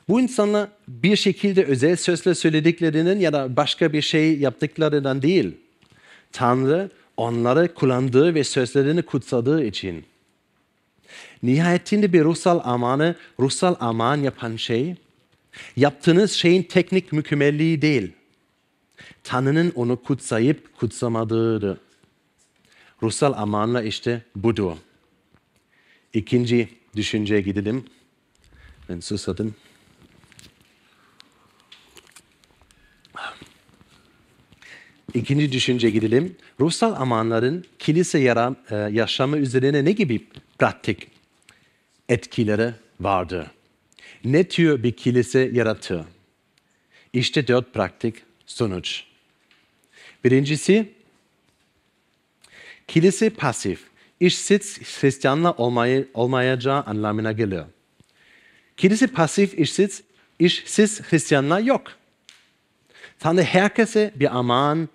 Bu 0.10 0.22
insanlar 0.22 0.70
bir 0.88 1.16
şekilde 1.16 1.64
özel 1.64 1.96
sözle 1.96 2.36
söylediklerinin 2.36 3.20
ya 3.20 3.34
da 3.34 3.56
başka 3.56 3.94
bir 3.94 4.02
şey 4.02 4.40
yaptıklarından 4.40 5.22
değil. 5.22 5.58
Tanrı 6.32 6.90
onları 7.18 7.74
kullandığı 7.74 8.36
ve 8.36 8.44
sözlerini 8.44 9.02
kutsadığı 9.02 9.64
için. 9.64 10.06
Nihayetinde 11.44 12.14
bir 12.14 12.24
ruhsal 12.24 12.60
amanı, 12.64 13.16
ruhsal 13.40 13.76
aman 13.80 14.18
yapan 14.18 14.56
şey, 14.56 14.96
yaptığınız 15.76 16.32
şeyin 16.32 16.64
teknik 16.64 17.14
mükemmelliği 17.14 17.82
değil. 17.82 18.12
Tanrı'nın 19.24 19.72
onu 19.76 20.04
kutsayıp 20.04 20.78
kutsamadığıdır. 20.78 21.78
Ruhsal 23.04 23.34
amanla 23.34 23.84
işte 23.84 24.22
budur. 24.36 24.78
İkinci 26.14 26.70
düşünceye 26.96 27.42
gidelim. 27.42 27.86
Ben 28.90 29.00
susadım. 29.00 29.56
İkinci 35.14 35.52
düşünce 35.52 35.90
gidelim. 35.90 36.36
Ruhsal 36.60 36.94
amanların 36.94 37.66
kilise 37.80 38.20
yaram, 38.20 38.56
e, 38.70 38.76
yaşamı 38.76 39.38
üzerine 39.38 39.86
ne 39.86 39.92
gibi 39.92 40.28
pratik 40.60 41.08
etkileri 42.10 42.74
vardır? 43.00 43.48
Ne 44.24 44.48
tür 44.48 44.84
bir 44.84 44.92
kilise 44.92 45.40
yaratır? 45.54 46.02
İşte 47.14 47.48
dört 47.48 47.74
pratik 47.74 48.16
sonuç. 48.46 49.04
Birincisi, 50.24 50.90
kilise 52.88 53.30
pasif, 53.30 53.84
işsiz 54.20 54.80
Hristiyanla 54.82 55.52
olmay 55.52 56.06
olmayacağı 56.14 56.84
anlamına 56.84 57.32
gelir. 57.32 57.64
Kilise 58.78 59.08
pasif, 59.08 59.60
işsiz, 59.60 60.04
işsiz 60.40 61.02
Hristiyanlar 61.02 61.60
yok. 61.60 61.84
Tanrı 63.20 63.44
herkese 63.44 64.12
bir 64.16 64.38
aman 64.38 64.90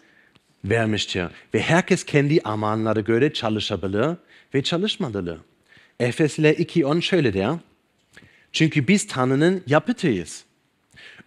vermiştir. 0.65 1.27
Ve 1.55 1.61
herkes 1.61 2.05
kendi 2.05 2.41
amanlara 2.41 3.01
göre 3.01 3.33
çalışabilir 3.33 4.17
ve 4.55 4.63
çalışmalıdır. 4.63 5.39
Efesler 6.01 6.55
2.10 6.55 7.03
şöyle 7.03 7.35
der. 7.35 7.55
Çünkü 8.53 8.89
biz 8.89 9.07
Tanrı'nın 9.07 9.63
yapıtıyız. 9.67 10.45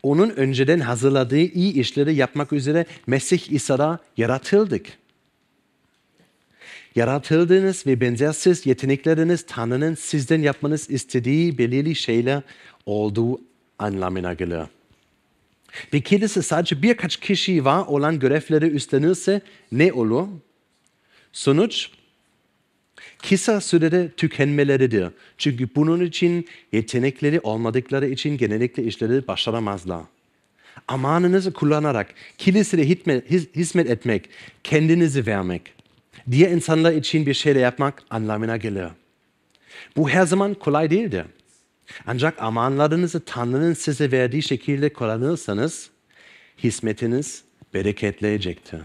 Onun 0.03 0.29
önceden 0.29 0.79
hazırladığı 0.79 1.37
iyi 1.37 1.73
işleri 1.73 2.15
yapmak 2.15 2.53
üzere 2.53 2.85
Mesih 3.07 3.51
İsa'da 3.51 3.99
yaratıldık. 4.17 4.85
Yaratıldığınız 6.95 7.87
ve 7.87 8.01
benzersiz 8.01 8.65
yetenekleriniz 8.65 9.45
Tanrı'nın 9.45 9.95
sizden 9.95 10.41
yapmanız 10.41 10.89
istediği 10.89 11.57
belirli 11.57 11.95
şeyler 11.95 12.41
olduğu 12.85 13.41
anlamına 13.79 14.33
gelir. 14.33 14.65
Ve 15.93 16.01
kilise 16.01 16.41
sadece 16.41 16.81
birkaç 16.81 17.17
kişi 17.17 17.65
var 17.65 17.85
olan 17.87 18.19
görevleri 18.19 18.65
üstlenirse 18.65 19.41
ne 19.71 19.93
olur? 19.93 20.27
Sonuç 21.33 21.89
kısa 23.29 23.61
sürede 23.61 24.11
tükenmeleridir. 24.11 25.07
Çünkü 25.37 25.69
bunun 25.75 26.05
için 26.05 26.47
yetenekleri 26.71 27.39
olmadıkları 27.39 28.07
için 28.07 28.37
genellikle 28.37 28.83
işleri 28.83 29.27
başaramazlar. 29.27 30.01
Amanınızı 30.87 31.53
kullanarak 31.53 32.13
kilisede 32.37 32.87
hizmet 33.55 33.89
etmek, 33.89 34.29
kendinizi 34.63 35.25
vermek, 35.25 35.73
diğer 36.31 36.51
insanlar 36.51 36.93
için 36.93 37.25
bir 37.25 37.33
şeyler 37.33 37.61
yapmak 37.61 38.03
anlamına 38.09 38.57
gelir. 38.57 38.87
Bu 39.97 40.09
her 40.09 40.25
zaman 40.25 40.53
kolay 40.53 40.89
değildir. 40.89 41.25
Ancak 42.07 42.41
amanlarınızı 42.41 43.25
Tanrı'nın 43.25 43.73
size 43.73 44.11
verdiği 44.11 44.43
şekilde 44.43 44.93
kullanırsanız 44.93 45.89
hizmetiniz 46.63 47.43
bereketleyecektir. 47.73 48.81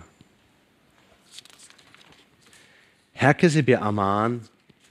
Herkese 3.15 3.67
bir 3.67 3.87
aman 3.87 4.41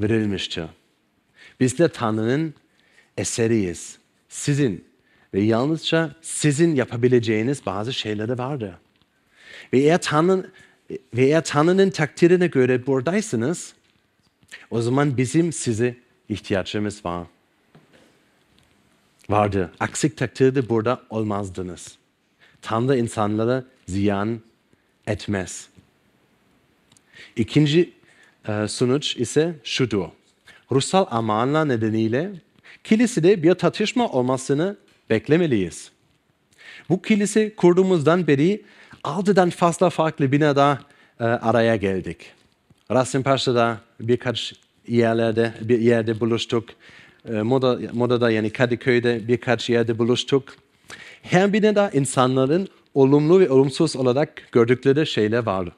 verilmiştir. 0.01 0.65
Biz 1.59 1.79
de 1.79 1.89
Tanrı'nın 1.89 2.53
eseriyiz. 3.17 3.97
Sizin 4.29 4.85
ve 5.33 5.41
yalnızca 5.41 6.15
sizin 6.21 6.75
yapabileceğiniz 6.75 7.65
bazı 7.65 7.93
şeyleri 7.93 8.37
vardır. 8.37 8.73
Ve 9.73 9.79
eğer, 9.79 10.01
Tanrı, 10.01 10.51
ve 10.89 11.25
eğer 11.25 11.43
Tanrı'nın 11.43 11.89
takdirine 11.89 12.47
göre 12.47 12.87
buradaysanız, 12.87 13.73
o 14.71 14.81
zaman 14.81 15.17
bizim 15.17 15.53
size 15.53 15.95
ihtiyacımız 16.29 17.05
var. 17.05 17.27
Vardı. 19.29 19.71
Aksi 19.79 20.15
takdirde 20.15 20.69
burada 20.69 21.01
olmazdınız. 21.09 21.97
Tanrı 22.61 22.97
insanlara 22.97 23.63
ziyan 23.87 24.41
etmez. 25.07 25.67
İkinci 27.35 27.93
e, 28.47 28.67
sonuç 28.67 29.17
ise 29.17 29.55
şudur. 29.63 30.05
Ruhsal 30.71 31.05
amanlar 31.11 31.67
nedeniyle 31.67 32.31
kilisede 32.83 33.43
bir 33.43 33.53
tartışma 33.53 34.09
olmasını 34.09 34.77
beklemeliyiz. 35.09 35.91
Bu 36.89 37.01
kilise 37.01 37.55
kurduğumuzdan 37.55 38.27
beri 38.27 38.61
altıdan 39.03 39.49
fazla 39.49 39.89
farklı 39.89 40.31
binada 40.31 40.79
e, 41.19 41.23
araya 41.23 41.75
geldik. 41.75 42.31
Rasimpaşa'da 42.91 43.77
birkaç 43.99 44.53
yerlerde 44.87 45.53
bir 45.61 45.79
yerde 45.79 46.19
buluştuk. 46.19 46.69
E, 47.29 47.41
Moda, 47.41 47.79
Moda'da 47.93 48.31
yani 48.31 48.49
Kadıköy'de 48.49 49.27
birkaç 49.27 49.69
yerde 49.69 49.99
buluştuk. 49.99 50.55
Her 51.21 51.53
binada 51.53 51.89
insanların 51.89 52.67
olumlu 52.93 53.39
ve 53.39 53.49
olumsuz 53.49 53.95
olarak 53.95 54.51
gördükleri 54.51 55.07
şeyler 55.07 55.45
var. 55.45 55.69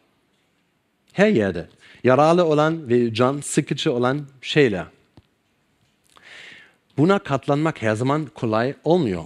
Her 1.14 1.30
yerde. 1.30 1.68
Yaralı 2.04 2.46
olan 2.46 2.90
ve 2.90 3.14
can 3.14 3.40
sıkıcı 3.40 3.94
olan 3.94 4.22
şeyler. 4.42 4.86
Buna 6.98 7.20
katlanmak 7.20 7.82
her 7.82 7.96
zaman 7.96 8.26
kolay 8.26 8.74
olmuyor. 8.84 9.24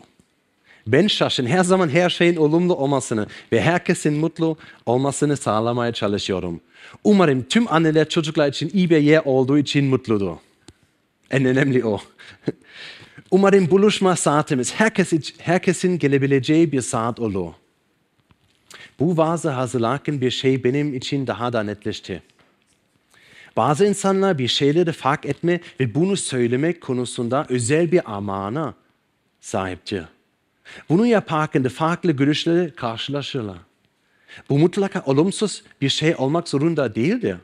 Ben 0.88 1.08
şaşın 1.08 1.46
her 1.46 1.64
zaman 1.64 1.90
her 1.90 2.10
şeyin 2.10 2.36
olumlu 2.36 2.76
olmasını 2.76 3.28
ve 3.52 3.62
herkesin 3.62 4.14
mutlu 4.14 4.58
olmasını 4.86 5.38
sağlamaya 5.38 5.94
çalışıyorum. 5.94 6.62
Umarım 7.04 7.44
tüm 7.44 7.74
anneler 7.74 8.10
çocuklar 8.10 8.48
için 8.48 8.72
iyi 8.74 8.90
bir 8.90 8.98
yer 8.98 9.22
olduğu 9.26 9.58
için 9.58 9.86
mutludur. 9.86 10.36
En 11.32 11.46
önemli 11.46 11.86
o. 11.86 12.00
Umarım 13.32 13.72
buluşma 13.72 14.16
saatimiz 14.16 14.74
herkes, 14.74 15.14
herkesin 15.38 16.00
gelebileceği 16.00 16.72
bir 16.72 16.82
saat 16.82 17.20
olur. 17.20 17.54
Bu 19.00 19.18
vaazı 19.18 19.50
hazırlarken 19.50 20.22
bir 20.22 20.32
şey 20.32 20.64
benim 20.64 20.94
için 20.94 21.28
daha 21.28 21.54
da 21.54 21.64
netleşti. 21.64 22.24
Bazı 23.58 23.86
insanlar 23.86 24.38
bir 24.38 24.48
şeyleri 24.48 24.92
fark 24.92 25.26
etme 25.26 25.60
ve 25.80 25.96
bunu 25.96 26.18
söylemek 26.18 26.82
konusunda 26.82 27.46
özel 27.50 27.92
bir 27.92 28.14
amana 28.16 28.74
sahiptir. 29.42 30.04
Bunu 30.90 31.06
yaparken 31.06 31.64
de 31.64 31.70
farklı 31.70 32.12
görüşleri 32.12 32.76
karşılaşırlar. 32.76 33.58
Bu 34.50 34.60
mutlaka 34.60 35.04
olumsuz 35.06 35.64
bir 35.82 35.90
şey 35.90 36.16
olmak 36.16 36.50
zorunda 36.50 36.96
değildir. 36.96 37.38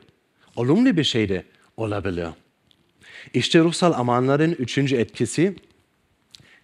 Olumlu 0.56 0.96
bir 0.96 1.04
şey 1.04 1.28
de 1.28 1.44
olabilir. 1.76 2.28
İşte 3.34 3.60
ruhsal 3.60 3.92
amanların 3.92 4.52
üçüncü 4.52 4.96
etkisi, 4.96 5.54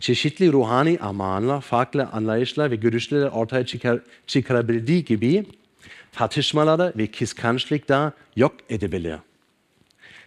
çeşitli 0.01 0.53
ruhani 0.53 0.98
amanlar, 1.01 1.61
farklı 1.61 2.07
anlayışlar 2.07 2.70
ve 2.70 2.77
görüşleri 2.77 3.29
ortaya 3.29 3.66
çıkar, 3.66 4.01
çıkarabildiği 4.27 5.05
gibi 5.05 5.46
tartışmaları 6.12 6.92
ve 6.96 7.07
kıskançlık 7.07 7.88
da 7.88 8.12
yok 8.37 8.55
edebilir. 8.68 9.16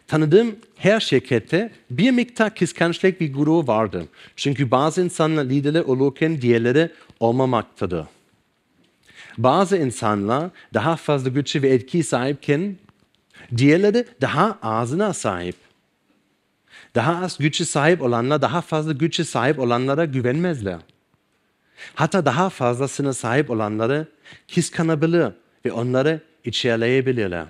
Tanıdığım 0.07 0.55
her 0.75 0.99
şirkette 0.99 1.71
bir 1.89 2.11
miktar 2.11 2.55
kıskançlık 2.55 3.21
ve 3.21 3.27
gurur 3.27 3.67
vardır. 3.67 4.05
Çünkü 4.35 4.71
bazı 4.71 5.01
insanlar 5.01 5.45
liderler 5.45 5.81
olurken 5.81 6.41
diğerleri 6.41 6.89
olmamaktadır. 7.19 8.05
Bazı 9.37 9.77
insanlar 9.77 10.49
daha 10.73 10.95
fazla 10.95 11.29
güç 11.29 11.55
ve 11.55 11.69
etki 11.69 12.03
sahipken 12.03 12.75
diğerleri 13.57 14.05
daha 14.21 14.59
azına 14.61 15.13
sahip. 15.13 15.64
Daha 16.95 17.25
az 17.25 17.37
güçe 17.37 17.65
sahip 17.65 18.01
olanlar 18.01 18.41
daha 18.41 18.61
fazla 18.61 18.91
güçe 18.91 19.23
sahip 19.23 19.59
olanlara 19.59 20.05
güvenmezler. 20.05 20.79
Hatta 21.95 22.25
daha 22.25 22.49
fazlasına 22.49 23.13
sahip 23.13 23.49
olanları 23.49 24.07
kıskanabilir 24.55 25.31
ve 25.65 25.71
onları 25.71 26.21
içerleyebilirler. 26.45 27.45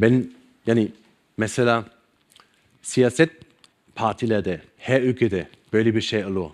Ben 0.00 0.30
yani 0.66 0.92
mesela 1.36 1.84
siyaset 2.82 3.30
partilerde, 3.94 4.60
her 4.78 5.02
ülkede 5.02 5.48
böyle 5.72 5.94
bir 5.94 6.00
şey 6.00 6.24
olur. 6.24 6.50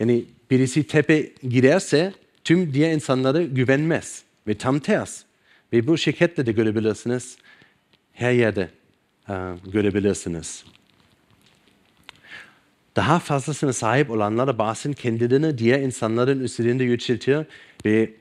Yani 0.00 0.24
birisi 0.50 0.86
tepe 0.86 1.32
girerse 1.48 2.12
tüm 2.44 2.74
diğer 2.74 2.92
insanlara 2.92 3.42
güvenmez 3.42 4.22
ve 4.46 4.54
tam 4.58 4.78
ters. 4.78 5.22
Ve 5.72 5.86
bu 5.86 5.98
şirkette 5.98 6.46
de 6.46 6.52
görebilirsiniz. 6.52 7.38
Her 8.12 8.32
yerde 8.32 8.68
görebilirsiniz. 9.66 10.64
Daha 12.96 13.18
fazlasına 13.18 13.72
sahip 13.72 14.10
olanlara 14.10 14.58
bazen 14.58 14.92
kendilerini 14.92 15.58
diğer 15.58 15.80
insanların 15.80 16.40
üzerinde 16.40 16.84
yükseltiyor 16.84 17.44
ve 17.84 18.14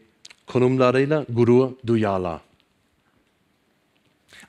konumlarıyla 0.47 1.25
gurur 1.29 1.71
duyarlar. 1.87 2.41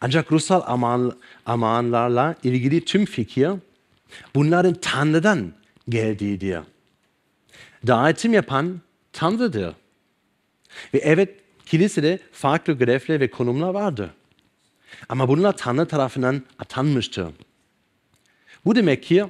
Ancak 0.00 0.32
ruhsal 0.32 0.62
aman, 0.66 1.18
amanlarla 1.46 2.34
ilgili 2.44 2.84
tüm 2.84 3.04
fikir 3.04 3.50
bunların 4.34 4.74
Tanrı'dan 4.74 5.52
geldiği 5.88 6.40
diyor. 6.40 6.64
Davetim 7.86 8.32
yapan 8.32 8.80
Tanrı'dır. 9.12 9.74
Ve 10.94 10.98
evet 10.98 11.36
kilisede 11.66 12.18
farklı 12.32 12.72
görevler 12.72 13.20
ve 13.20 13.30
konumlar 13.30 13.68
vardır. 13.68 14.10
Ama 15.08 15.28
bunlar 15.28 15.56
Tanrı 15.56 15.86
tarafından 15.88 16.42
atanmıştır. 16.58 17.28
Bu 18.64 18.76
demek 18.76 19.02
ki, 19.02 19.24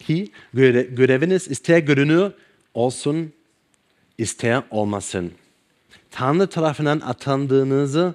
ki 0.00 0.30
göre, 0.54 0.82
göreviniz 0.82 1.48
ister 1.48 1.78
görünür 1.78 2.32
olsun, 2.74 3.32
ister 4.18 4.62
olmasın. 4.70 5.32
Tanrı 6.10 6.46
tarafından 6.46 7.00
atandığınızı 7.00 8.14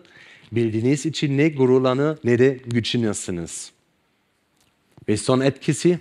bildiğiniz 0.52 1.06
için 1.06 1.38
ne 1.38 1.49
gururlanır 1.49 2.17
ne 2.23 2.39
de 2.39 2.60
güçlenirsiniz. 2.65 3.71
Ve 5.10 5.17
son 5.17 5.39
etkisi, 5.39 5.99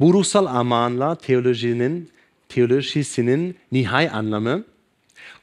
bu 0.00 0.14
ruhsal 0.14 0.46
amanla 0.46 1.14
teolojinin, 1.14 2.10
teolojisinin 2.48 3.56
nihai 3.72 4.10
anlamı, 4.10 4.64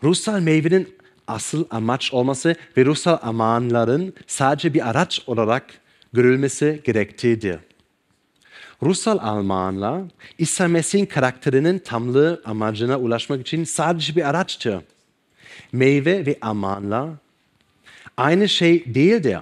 ruhsal 0.03 0.39
meyvenin 0.39 0.95
asıl 1.29 1.65
amaç 1.69 2.13
olması 2.13 2.55
ve 2.77 2.85
ruhsal 2.85 3.17
amanların 3.21 4.13
sadece 4.27 4.73
bir 4.73 4.89
araç 4.89 5.21
olarak 5.27 5.65
görülmesi 6.13 6.81
gerektiğidir. 6.83 7.59
Ruhsal 8.83 9.17
amanlar, 9.21 10.01
İsa 10.37 10.67
Mesih'in 10.67 11.05
karakterinin 11.05 11.79
tamlığı 11.79 12.41
amacına 12.45 12.99
ulaşmak 12.99 13.41
için 13.41 13.63
sadece 13.63 14.15
bir 14.15 14.29
araçtır. 14.29 14.81
Meyve 15.71 16.25
ve 16.25 16.37
amanlar 16.41 17.09
aynı 18.17 18.49
şey 18.49 18.95
değildir. 18.95 19.37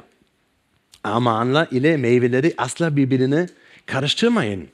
Amanlar 1.04 1.67
ile 1.71 1.97
meyveleri 1.97 2.54
asla 2.58 2.95
birbirine 2.95 3.47
karıştırmayın. 3.86 4.67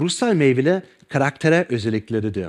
Ruhsal 0.00 0.34
meyveler 0.34 0.82
karaktere 1.08 1.66
özellikleridir. 1.68 2.48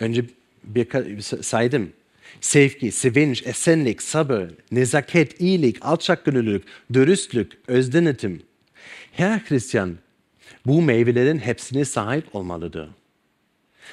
Önce 0.00 0.24
bir 0.64 1.20
saydım. 1.42 1.92
Sevgi, 2.40 2.92
sevinç, 2.92 3.46
esenlik, 3.46 4.02
sabır, 4.02 4.50
nezaket, 4.72 5.40
iyilik, 5.40 5.84
alçak 5.84 6.24
gönüllülük, 6.24 6.64
dürüstlük, 6.92 7.52
özdenetim. 7.66 8.42
Her 9.12 9.38
Hristiyan 9.38 9.96
bu 10.66 10.82
meyvelerin 10.82 11.38
hepsine 11.38 11.84
sahip 11.84 12.34
olmalıdır. 12.34 12.88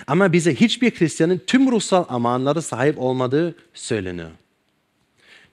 Ama 0.07 0.33
bize 0.33 0.55
hiçbir 0.55 0.91
Hristiyanın 0.91 1.41
tüm 1.47 1.71
ruhsal 1.71 2.05
amanlara 2.09 2.61
sahip 2.61 2.99
olmadığı 2.99 3.55
söylenir. 3.73 4.27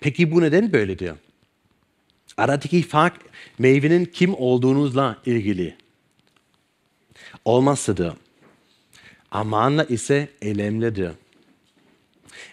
Peki 0.01 0.33
bu 0.33 0.43
neden 0.43 0.73
böyle 0.73 0.99
diyor? 0.99 1.17
Aradaki 2.37 2.83
fark 2.83 3.21
meyvenin 3.59 4.05
kim 4.05 4.35
olduğunuzla 4.35 5.17
ilgili. 5.27 5.77
Olmazsadır. 7.45 8.13
Amanla 9.31 9.85
ise 9.85 10.29
eylemlidir. 10.43 11.13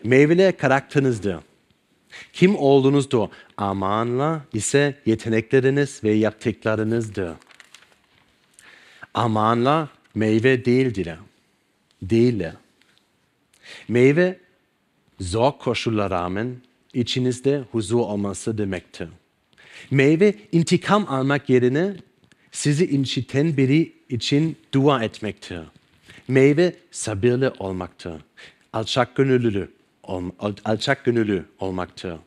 Meyveler 0.03 0.57
karakterinizdir. 0.57 1.35
Kim 2.33 2.55
olduğunuzdur. 2.55 3.27
Amanla 3.57 4.45
ise 4.53 4.95
yetenekleriniz 5.05 6.03
ve 6.03 6.11
yaptıklarınızdır. 6.11 7.31
Armağanlar 9.13 9.87
meyve 10.15 10.65
değildir. 10.65 11.09
Değiller. 12.01 12.53
Meyve 13.87 14.39
zor 15.19 15.51
koşullara 15.51 16.09
rağmen 16.09 16.55
içinizde 16.93 17.63
huzur 17.71 17.99
olması 17.99 18.57
demektir. 18.57 19.09
Meyve 19.91 20.35
intikam 20.51 21.05
almak 21.09 21.49
yerine 21.49 21.93
sizi 22.51 22.85
inciten 22.85 23.57
biri 23.57 23.93
için 24.09 24.57
dua 24.73 25.03
etmektir. 25.03 25.59
Meyve 26.27 26.75
sabırlı 26.91 27.53
olmaktır. 27.59 28.13
Alçak 28.73 29.15
gönüllü, 29.15 29.71
alçak 30.65 31.05
gönüllü 31.05 31.45
olmaktır. 31.59 32.17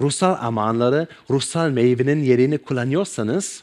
Ruhsal 0.00 0.36
amanları, 0.40 1.06
ruhsal 1.30 1.70
meyvenin 1.70 2.22
yerini 2.22 2.58
kullanıyorsanız, 2.58 3.62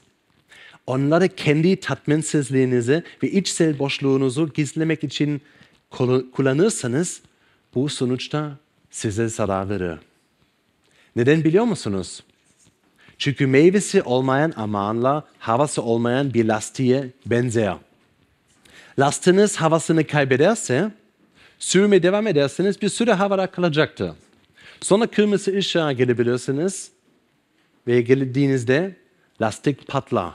onları 0.88 1.28
kendi 1.28 1.76
tatminsizliğinizi 1.80 3.04
ve 3.24 3.32
içsel 3.32 3.80
boşluğunuzu 3.80 4.54
gizlemek 4.54 5.04
için 5.04 5.42
kullanırsanız, 6.32 7.22
bu 7.76 7.90
sonuçta 7.90 8.52
size 8.92 9.30
zarar 9.30 9.70
verir. 9.70 10.00
Neden 11.16 11.44
biliyor 11.44 11.64
musunuz? 11.64 12.24
Çünkü 13.18 13.48
meyvesi 13.48 14.02
olmayan 14.02 14.54
amanla 14.56 15.24
havası 15.40 15.82
olmayan 15.82 16.34
bir 16.34 16.46
lastiğe 16.46 17.10
benzer. 17.26 17.76
Lastınız 19.00 19.56
havasını 19.56 20.08
kaybederse, 20.08 20.92
sürmeye 21.64 22.04
devam 22.04 22.28
ederseniz 22.28 22.82
bir 22.82 22.90
süre 22.90 23.14
havada 23.14 23.48
kalacaktır. 23.48 24.12
Sonra 24.82 25.08
kırmızı 25.08 25.58
ışığa 25.58 25.92
gelebilirsiniz 25.92 26.92
ve 27.88 28.02
geldiğinizde 28.02 28.96
lastik 29.42 29.88
patlar. 29.88 30.32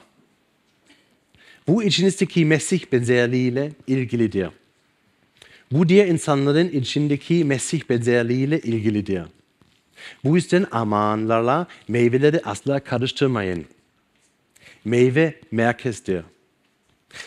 Bu 1.67 1.83
içinizdeki 1.83 2.45
Mesih 2.45 2.81
benzerliğiyle 2.93 3.73
ilgilidir. 3.87 4.49
Bu 5.73 5.89
diğer 5.89 6.07
insanların 6.07 6.69
içindeki 6.69 7.45
Mesih 7.45 7.81
benzerliğiyle 7.91 8.61
ilgilidir. 8.61 9.23
Bu 10.25 10.37
yüzden 10.37 10.67
amanlarla 10.71 11.67
meyveleri 11.89 12.41
asla 12.45 12.81
karıştırmayın. 12.81 13.65
Meyve 14.85 15.41
merkezdir. 15.51 16.23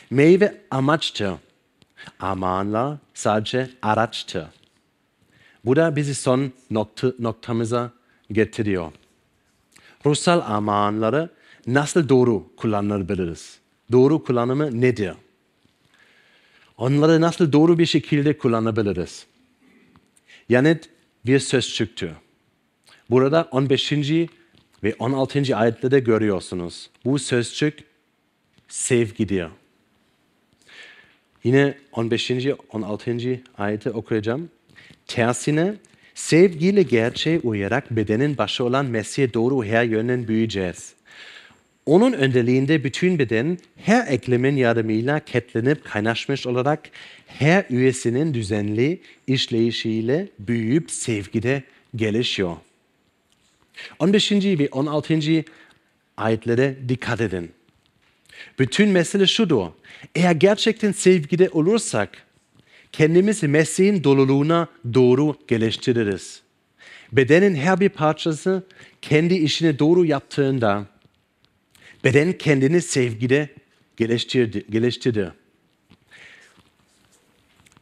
Meyve 0.10 0.62
amaçtır. 0.72 1.34
Amanlar 2.20 2.98
sadece 3.14 3.70
araçtır. 3.82 4.46
Bu 5.66 5.76
da 5.76 5.96
bizi 5.96 6.16
son 6.16 6.52
nokta, 6.72 7.14
noktamıza 7.20 7.92
getiriyor. 8.32 8.92
Ruhsal 10.06 10.42
amanları 10.56 11.30
nasıl 11.68 12.10
doğru 12.10 12.56
kullanabiliriz? 12.58 13.60
Doğru 13.92 14.24
kullanımı 14.24 14.82
nedir? 14.82 15.14
Onları 16.78 17.22
nasıl 17.22 17.52
doğru 17.52 17.78
bir 17.78 17.86
şekilde 17.86 18.38
kullanabiliriz? 18.38 19.26
Yanıt 20.50 20.90
bir 21.26 21.40
sözcüktür. 21.40 22.12
Burada 23.10 23.48
15. 23.52 23.92
ve 24.84 24.96
16. 25.00 25.58
ayetlerde 25.58 26.00
görüyorsunuz. 26.00 26.90
Bu 27.06 27.20
sözcük 27.20 27.84
sevgidir. 28.68 29.48
Yine 31.44 31.74
15. 31.92 32.32
16. 32.74 33.18
ayeti 33.58 33.90
okuyacağım. 33.90 34.50
Tersine 35.08 35.74
sevgiyle 36.16 36.84
gerçeğe 36.84 37.40
uyarak 37.40 37.92
bedenin 37.92 38.38
başı 38.38 38.64
olan 38.64 38.86
Mesih'e 38.86 39.34
doğru 39.34 39.64
her 39.66 39.84
yönden 39.84 40.28
büyüyeceğiz. 40.28 40.94
Onun 41.86 42.14
önderliğinde 42.14 42.84
bütün 42.84 43.20
beden 43.20 43.58
her 43.78 44.08
eklemin 44.08 44.56
yardımıyla 44.56 45.20
ketlenip 45.20 45.84
kaynaşmış 45.84 46.48
olarak 46.48 46.90
her 47.28 47.66
üyesinin 47.70 48.34
düzenli 48.34 49.02
işleyişiyle 49.28 50.28
büyüyüp 50.40 50.92
sevgide 50.92 51.64
gelişiyor. 51.96 52.56
15. 54.00 54.32
ve 54.32 54.70
16. 54.72 55.20
ayetlere 56.18 56.76
dikkat 56.90 57.22
edin. 57.22 57.52
Bütün 58.60 58.90
mesele 58.90 59.28
şudur. 59.28 59.68
Eğer 60.16 60.32
gerçekten 60.32 60.92
sevgide 60.92 61.50
olursak 61.50 62.28
kendimizi 62.92 63.48
Mesih'in 63.48 64.04
doluluğuna 64.04 64.68
doğru 64.94 65.36
geliştiririz. 65.48 66.42
Bedenin 67.12 67.56
her 67.56 67.80
bir 67.80 67.90
parçası 67.90 68.64
kendi 69.02 69.34
işini 69.34 69.80
doğru 69.80 70.06
yaptığında 70.06 70.86
beden 72.04 72.34
kendini 72.34 72.82
sevgide 72.82 73.50
geliştirdi. 73.98 75.34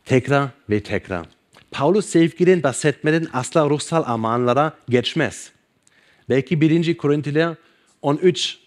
Tekrar 0.05 0.49
ve 0.69 0.83
tekrar. 0.83 1.25
Paulus 1.71 2.05
sevgiden 2.05 2.63
bahsetmeden 2.63 3.27
asla 3.33 3.69
ruhsal 3.69 4.03
amanlara 4.05 4.77
geçmez. 4.89 5.51
Belki 6.29 6.61
1. 6.61 6.97
Korintiler 6.97 7.55
13 8.01 8.57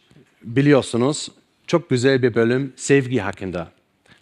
biliyorsunuz. 0.43 1.29
Çok 1.73 1.91
güzel 1.91 2.23
bir 2.23 2.35
bölüm 2.35 2.73
sevgi 2.77 3.19
hakkında. 3.19 3.73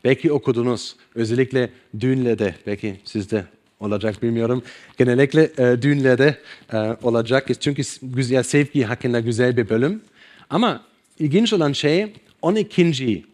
Belki 0.05 0.33
okudunuz. 0.33 0.97
Özellikle 1.15 1.71
düğünlerde, 2.01 2.55
belki 2.67 3.01
sizde 3.05 3.45
olacak 3.81 4.23
bilmiyorum. 4.23 4.63
Genellikle 4.99 5.51
e, 5.59 5.83
düğünlerde 5.83 6.39
e, 6.73 6.77
olacak. 7.03 7.49
Çünkü 7.61 7.83
güzel, 8.03 8.43
sevgi 8.43 8.85
hakkında 8.85 9.21
güzel 9.21 9.57
bir 9.57 9.69
bölüm. 9.69 10.03
Ama 10.51 10.85
ilginç 11.19 11.53
olan 11.53 11.73
şey 11.73 12.13
12. 12.43 13.25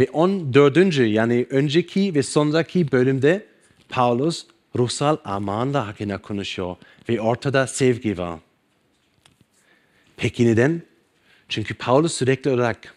ve 0.00 0.08
14. 0.12 0.98
yani 0.98 1.46
önceki 1.50 2.14
ve 2.14 2.22
sonraki 2.22 2.92
bölümde 2.92 3.46
Paulus 3.88 4.46
ruhsal 4.78 5.16
amanla 5.24 5.86
hakkında 5.86 6.18
konuşuyor 6.18 6.76
ve 7.08 7.20
ortada 7.20 7.66
sevgi 7.66 8.18
var. 8.18 8.38
Peki 10.16 10.46
neden? 10.46 10.82
Çünkü 11.48 11.74
Paulus 11.74 12.12
sürekli 12.12 12.50
olarak 12.50 12.96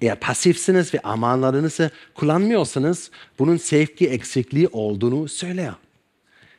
eğer 0.00 0.20
pasifsiniz 0.20 0.94
ve 0.94 1.00
amanlarınızı 1.00 1.90
kullanmıyorsanız 2.14 3.10
bunun 3.38 3.56
sevgi 3.56 4.08
eksikliği 4.08 4.68
olduğunu 4.68 5.28
söyler. 5.28 5.74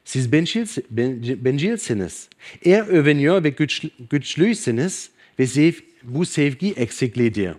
Siz 0.06 0.32
bencil, 0.32 1.46
bencilsiniz. 1.46 2.30
Eğer 2.62 2.88
övünüyor 2.88 3.44
ve 3.44 3.50
güçlü, 3.50 3.90
güçlüyseniz 4.10 5.10
ve 5.40 5.48
sev, 5.48 5.74
bu 6.04 6.26
sevgi 6.26 6.74
eksikliğidir. 6.74 7.56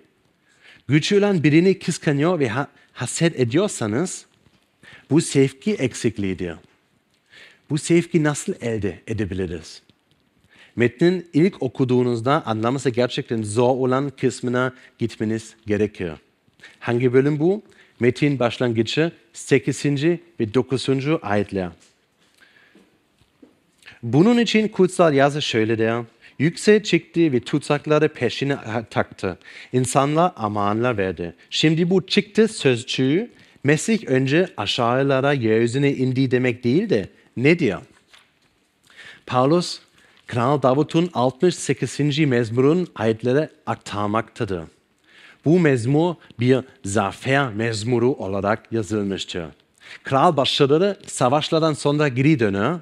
Güçlü 0.89 1.19
olan 1.19 1.43
birini 1.43 1.79
kıskanıyor 1.79 2.39
ve 2.39 2.49
ha, 2.49 2.69
haset 2.93 3.41
ediyorsanız 3.41 4.27
bu 5.11 5.21
sevgi 5.21 5.75
eksikliğidir. 5.75 6.55
Bu 7.71 7.79
sevgi 7.79 8.23
nasıl 8.23 8.55
elde 8.61 9.01
edebiliriz? 9.07 9.83
Metnin 10.77 11.29
ilk 11.33 11.62
okuduğunuzda 11.62 12.47
anlaması 12.47 12.91
gerçekten 12.91 13.43
zor 13.43 13.77
olan 13.77 14.12
kısmına 14.21 14.73
gitmeniz 14.99 15.55
gerekiyor. 15.67 16.19
Hangi 16.81 17.12
bölüm 17.12 17.39
bu? 17.39 17.62
Metin 18.01 18.39
başlangıcı 18.39 19.12
8. 19.33 19.85
ve 20.41 20.55
9. 20.55 20.89
ayetler. 21.23 21.71
Bunun 24.03 24.39
için 24.39 24.69
kutsal 24.69 25.15
yazı 25.15 25.43
şöyle 25.43 25.79
der. 25.79 26.03
Yükseğe 26.39 26.83
çıktı 26.83 27.33
ve 27.33 27.41
tutsakları 27.41 28.09
peşine 28.09 28.57
taktı. 28.91 29.39
İnsanlar 29.73 30.33
amanlar 30.37 30.99
verdi. 30.99 31.35
Şimdi 31.51 31.91
bu 31.91 32.07
çıktı 32.07 32.49
sözcüğü 32.49 33.31
Mesih 33.67 34.07
önce 34.07 34.49
aşağılara 34.57 35.33
yeryüzüne 35.33 35.93
indi 35.93 36.31
demek 36.31 36.65
değil 36.65 36.91
de 36.91 37.09
ne 37.37 37.59
diyor? 37.59 37.83
Paulus 39.27 39.79
Kral 40.27 40.62
Davut'un 40.62 41.11
68. 41.15 42.19
mezmurun 42.19 42.89
ayetleri 42.95 43.49
aktarmaktadır. 43.67 44.62
Bu 45.45 45.61
mezmur 45.61 46.15
bir 46.41 46.59
zafer 46.85 47.53
mezmuru 47.53 48.12
olarak 48.12 48.73
yazılmıştır. 48.73 49.45
Kral 50.03 50.37
başları 50.37 50.97
savaşlardan 51.07 51.73
sonra 51.73 52.09
geri 52.09 52.41
dönüyor. 52.41 52.81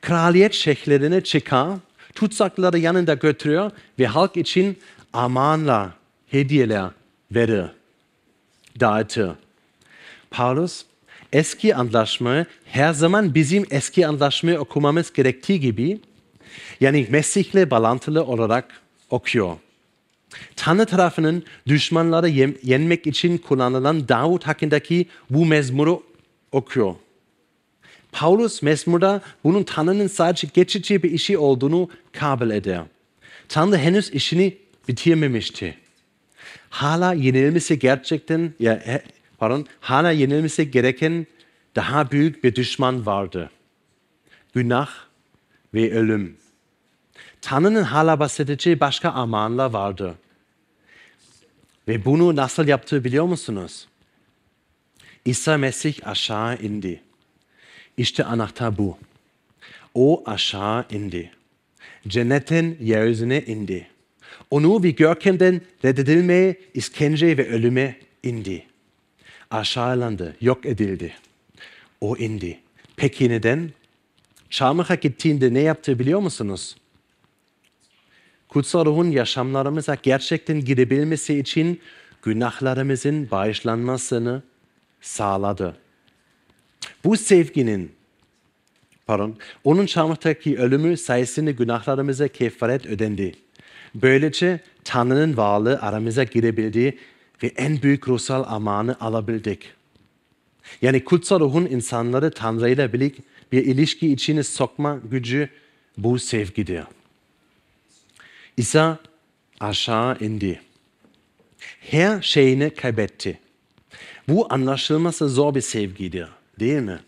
Kraliyet 0.00 0.54
şehirlerine 0.54 1.20
çıkar, 1.20 1.68
tutsakları 2.14 2.78
yanında 2.78 3.14
götürüyor 3.14 3.70
ve 3.98 4.06
halk 4.06 4.36
için 4.36 4.78
amanla 5.12 5.94
hediyeler 6.26 6.90
verir, 7.32 7.64
dağıtır. 8.80 9.30
Paulus 10.30 10.84
eski 11.32 11.74
antlaşmayı 11.74 12.46
her 12.64 12.92
zaman 12.92 13.34
bizim 13.34 13.66
eski 13.70 14.06
antlaşmayı 14.06 14.58
okumamız 14.60 15.12
gerektiği 15.12 15.60
gibi 15.60 16.00
yani 16.80 17.06
Mesih'le 17.10 17.70
bağlantılı 17.70 18.24
olarak 18.24 18.80
okuyor. 19.10 19.56
Tanrı 20.56 20.86
tarafının 20.86 21.44
düşmanları 21.66 22.28
yenmek 22.62 23.06
için 23.06 23.38
kullanılan 23.38 24.08
Davut 24.08 24.46
hakkındaki 24.46 25.06
bu 25.30 25.46
mezmuru 25.46 26.02
okuyor. 26.52 26.94
Paulus 28.12 28.62
mezmurda 28.62 29.22
bunun 29.44 29.62
Tanrı'nın 29.62 30.06
sadece 30.06 30.48
geçici 30.54 31.02
bir 31.02 31.10
işi 31.10 31.38
olduğunu 31.38 31.90
kabul 32.12 32.50
eder. 32.50 32.82
Tanrı 33.48 33.76
henüz 33.76 34.10
işini 34.10 34.56
bitirmemişti. 34.88 35.78
hala 36.70 37.12
yenilmesi 37.12 37.78
gerçekten, 37.78 38.54
ya, 38.60 39.02
pardon, 39.38 39.66
hala 39.80 40.10
yenilmesi 40.10 40.70
gereken 40.70 41.26
daha 41.76 42.10
büyük 42.10 42.44
bir 42.44 42.54
düşman 42.54 43.06
vardı. 43.06 43.50
Günah 44.54 44.90
ve 45.74 45.92
ölüm. 45.92 46.36
Tanrı'nın 47.42 47.82
hala 47.82 48.20
bahsedeceği 48.20 48.80
başka 48.80 49.10
amanlar 49.10 49.70
vardı. 49.70 50.14
Ve 51.88 52.04
bunu 52.04 52.36
nasıl 52.36 52.68
yaptığı 52.68 53.04
biliyor 53.04 53.24
musunuz? 53.24 53.88
İsa 55.24 55.58
Mesih 55.58 56.06
aşağı 56.06 56.56
indi. 56.62 57.02
İşte 57.96 58.24
anahtar 58.24 58.78
bu. 58.78 58.98
O 59.94 60.22
aşağı 60.26 60.86
indi. 60.90 61.32
Cennetin 62.08 62.78
yeryüzüne 62.80 63.42
indi. 63.42 63.88
Onu 64.50 64.82
ve 64.82 64.90
görkemden 64.90 65.60
reddedilmeye, 65.84 66.60
işkence 66.74 67.36
ve 67.36 67.48
ölüme 67.48 67.96
indi. 68.22 68.66
Aşağılandı, 69.50 70.36
yok 70.40 70.66
edildi. 70.66 71.14
O 72.00 72.16
indi. 72.16 72.60
Peki 72.96 73.28
neden? 73.28 73.70
Çarmıha 74.50 74.94
gittiğinde 74.94 75.54
ne 75.54 75.60
yaptı 75.60 75.98
biliyor 75.98 76.20
musunuz? 76.20 76.76
Kutsal 78.52 78.86
ruhun 78.86 79.10
yaşamlarımıza 79.10 79.96
gerçekten 80.02 80.60
girebilmesi 80.60 81.38
için 81.38 81.80
günahlarımızın 82.22 83.30
bağışlanmasını 83.30 84.42
sağladı. 85.00 85.76
Bu 87.04 87.16
sevginin, 87.16 87.92
pardon, 89.06 89.36
onun 89.64 89.86
çarmıhtaki 89.86 90.58
ölümü 90.58 90.96
sayesinde 90.96 91.52
günahlarımıza 91.52 92.28
kefaret 92.28 92.86
ödendi. 92.86 93.34
Böylece 93.94 94.60
Tanrı'nın 94.84 95.36
varlığı 95.36 95.80
aramıza 95.80 96.24
girebildi 96.24 96.98
ve 97.42 97.46
en 97.56 97.82
büyük 97.82 98.08
ruhsal 98.08 98.44
amanı 98.46 98.96
alabildik. 99.00 99.72
Yani 100.82 101.04
kutsal 101.04 101.40
ruhun 101.40 101.66
insanları 101.66 102.30
Tanrı 102.30 102.70
ile 102.70 102.92
birlik 102.92 103.18
bir 103.52 103.66
ilişki 103.66 104.12
içine 104.12 104.42
sokma 104.42 105.00
gücü 105.10 105.48
bu 105.98 106.18
sevgidir. 106.18 106.82
İsa 108.56 108.98
aşağı 109.60 110.18
indi. 110.20 110.60
Her 111.80 112.22
şeyini 112.22 112.70
kaybetti. 112.70 113.38
Bu 114.28 114.52
anlaşılması 114.52 115.28
zor 115.28 115.54
bir 115.54 115.60
sevgidir, 115.60 116.28
değil 116.60 116.80
mi? 116.80 117.00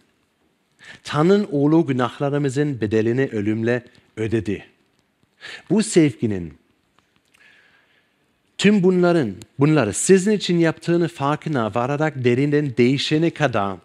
Tanrı'nın 1.05 1.49
oğlu 1.53 1.87
günahlarımızın 1.87 2.81
bedelini 2.81 3.29
ölümle 3.33 3.85
ödedi. 4.17 4.67
Bu 5.71 5.83
sevginin 5.83 6.55
tüm 8.59 8.83
bunların, 8.83 9.35
bunları 9.59 9.93
sizin 9.93 10.33
için 10.33 10.59
yaptığını 10.59 11.09
farkına 11.09 11.75
vararak 11.75 12.25
derinden 12.25 12.77
değişene 12.77 13.31
kadar 13.31 13.77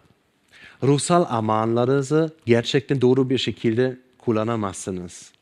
ruhsal 0.82 1.24
amanlarınızı 1.28 2.34
gerçekten 2.46 3.00
doğru 3.00 3.30
bir 3.30 3.38
şekilde 3.38 3.96
kullanamazsınız. 4.18 5.32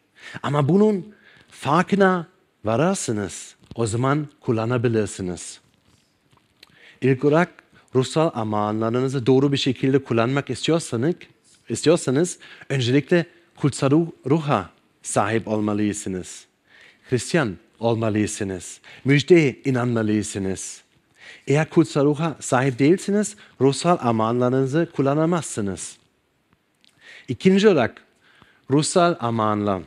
Ama 0.43 0.69
bunun 0.69 1.15
farkına 1.51 2.27
vararsınız, 2.65 3.55
o 3.75 3.87
zaman 3.87 4.27
kullanabilirsiniz. 4.41 5.61
İlk 7.01 7.25
olarak 7.25 7.63
ruhsal 7.95 8.31
amanlarınızı 8.35 9.27
doğru 9.27 9.53
bir 9.53 9.57
şekilde 9.57 10.05
kullanmak 10.05 10.51
istiyorsanız, 10.51 11.15
istiyorsanız 11.69 12.39
öncelikle 12.69 13.27
kutsal 13.57 13.91
ruh- 13.91 14.13
ruha 14.27 14.71
sahip 15.03 15.49
olmalısınız. 15.49 16.47
Hristiyan 17.11 17.57
olmalısınız. 17.81 18.81
Müjdeye 19.05 19.61
inanmalısınız. 19.65 20.83
Eğer 21.47 21.71
kutsal 21.71 22.05
ruha 22.05 22.37
sahip 22.41 22.79
değilsiniz, 22.79 23.37
ruhsal 23.61 23.99
amanlarınızı 24.01 24.89
kullanamazsınız. 24.97 25.97
İkinci 27.29 27.69
olarak 27.69 28.03
ruhsal 28.71 29.17
amanlar. 29.21 29.83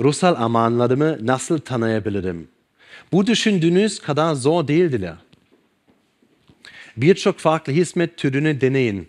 Ruhsal 0.00 0.34
amanlarımı 0.34 1.26
nasıl 1.26 1.58
tanıyabilirim? 1.58 2.48
Bu 3.12 3.26
düşündüğünüz 3.26 3.98
kadar 3.98 4.34
zor 4.34 4.68
değildir. 4.68 5.10
Birçok 6.96 7.38
farklı 7.38 7.72
hizmet 7.72 8.16
türünü 8.16 8.60
deneyin. 8.60 9.08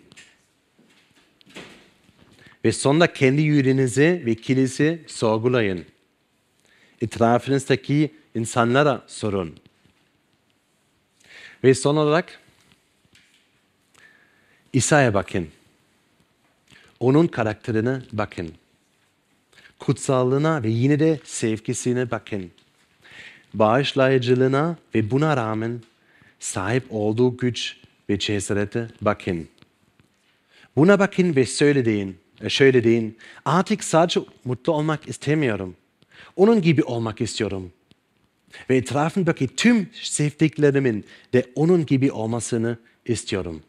Ve 2.64 2.72
sonra 2.72 3.12
kendi 3.12 3.42
yüreğinizi 3.42 4.22
ve 4.26 4.34
kilisi 4.34 5.04
sorgulayın. 5.06 5.84
Etrafınızdaki 7.00 8.14
insanlara 8.34 9.04
sorun. 9.06 9.56
Ve 11.64 11.74
son 11.74 11.96
olarak 11.96 12.40
İsa'ya 14.72 15.14
bakın. 15.14 15.48
Onun 17.00 17.26
karakterine 17.26 18.02
bakın. 18.12 18.52
Kutsallığına 19.78 20.62
ve 20.62 20.68
yine 20.68 20.98
de 20.98 21.20
sevgisine 21.24 22.10
bakın. 22.10 22.50
Bağışlayıcılığına 23.54 24.76
ve 24.94 25.10
buna 25.10 25.36
rağmen 25.36 25.80
sahip 26.40 26.84
olduğu 26.90 27.36
güç 27.36 27.76
ve 28.10 28.18
cesarete 28.18 28.88
bakın. 29.00 29.48
Buna 30.76 30.98
bakın 30.98 31.36
ve 31.36 31.46
şöyle 31.46 31.84
deyin, 31.84 32.16
e, 32.40 32.48
şöyle 32.48 32.84
deyin. 32.84 33.18
Artık 33.44 33.84
sadece 33.84 34.20
mutlu 34.44 34.72
olmak 34.72 35.08
istemiyorum. 35.08 35.76
Onun 36.36 36.62
gibi 36.62 36.82
olmak 36.82 37.20
istiyorum. 37.20 37.72
Ve 38.70 38.76
etrafımdaki 38.76 39.48
tüm 39.56 39.90
sevdiklerimin 39.92 41.04
de 41.32 41.46
onun 41.54 41.86
gibi 41.86 42.12
olmasını 42.12 42.78
istiyorum. 43.06 43.62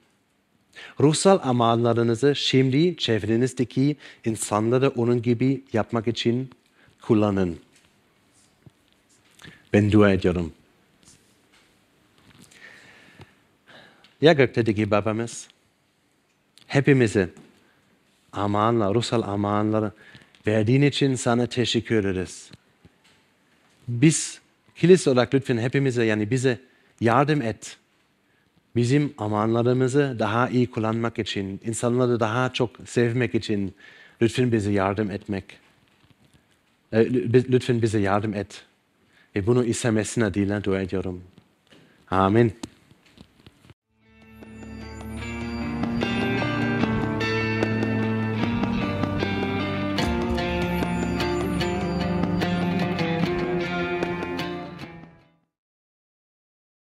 Ruhsal 1.00 1.40
amallarınızı 1.44 2.36
şimdi 2.36 2.98
çevrenizdeki 2.98 3.96
insanları 4.26 4.90
onun 4.90 5.22
gibi 5.22 5.64
yapmak 5.74 6.08
için 6.08 6.50
kullanın. 7.02 7.60
Ben 9.74 9.92
dua 9.92 10.12
ediyorum. 10.12 10.54
Ya 14.22 14.34
gökteki 14.34 14.92
babamız 14.92 15.48
hepimize 16.68 17.30
amanla, 18.32 18.94
ruhsal 18.94 19.22
amanları 19.22 19.92
verdiğin 20.48 20.82
için 20.82 21.16
sana 21.16 21.48
teşekkür 21.48 21.96
ederiz. 21.96 22.52
Biz 23.88 24.40
kilise 24.76 25.10
olarak 25.10 25.34
lütfen 25.34 25.58
hepimize 25.58 26.06
yani 26.06 26.32
bize 26.32 26.60
yardım 27.02 27.42
et. 27.42 27.78
Bizim 28.76 29.14
amanlarımızı 29.18 30.16
daha 30.20 30.50
iyi 30.50 30.72
kullanmak 30.72 31.20
için, 31.20 31.60
insanları 31.66 32.20
daha 32.20 32.54
çok 32.54 32.72
sevmek 32.86 33.36
için 33.36 33.76
lütfen 34.22 34.52
bize 34.52 34.72
yardım 34.72 35.12
etmek. 35.12 35.46
E, 36.92 36.98
lü- 36.98 37.52
Lütfen 37.52 37.82
bize 37.82 38.00
yardım 38.00 38.34
et. 38.34 38.66
Ve 39.36 39.48
bunu 39.48 39.66
İsa 39.66 39.92
Mesih'in 39.92 40.26
adıyla 40.26 40.64
dua 40.64 40.82
ediyorum. 40.82 41.24
Amin. 42.12 42.54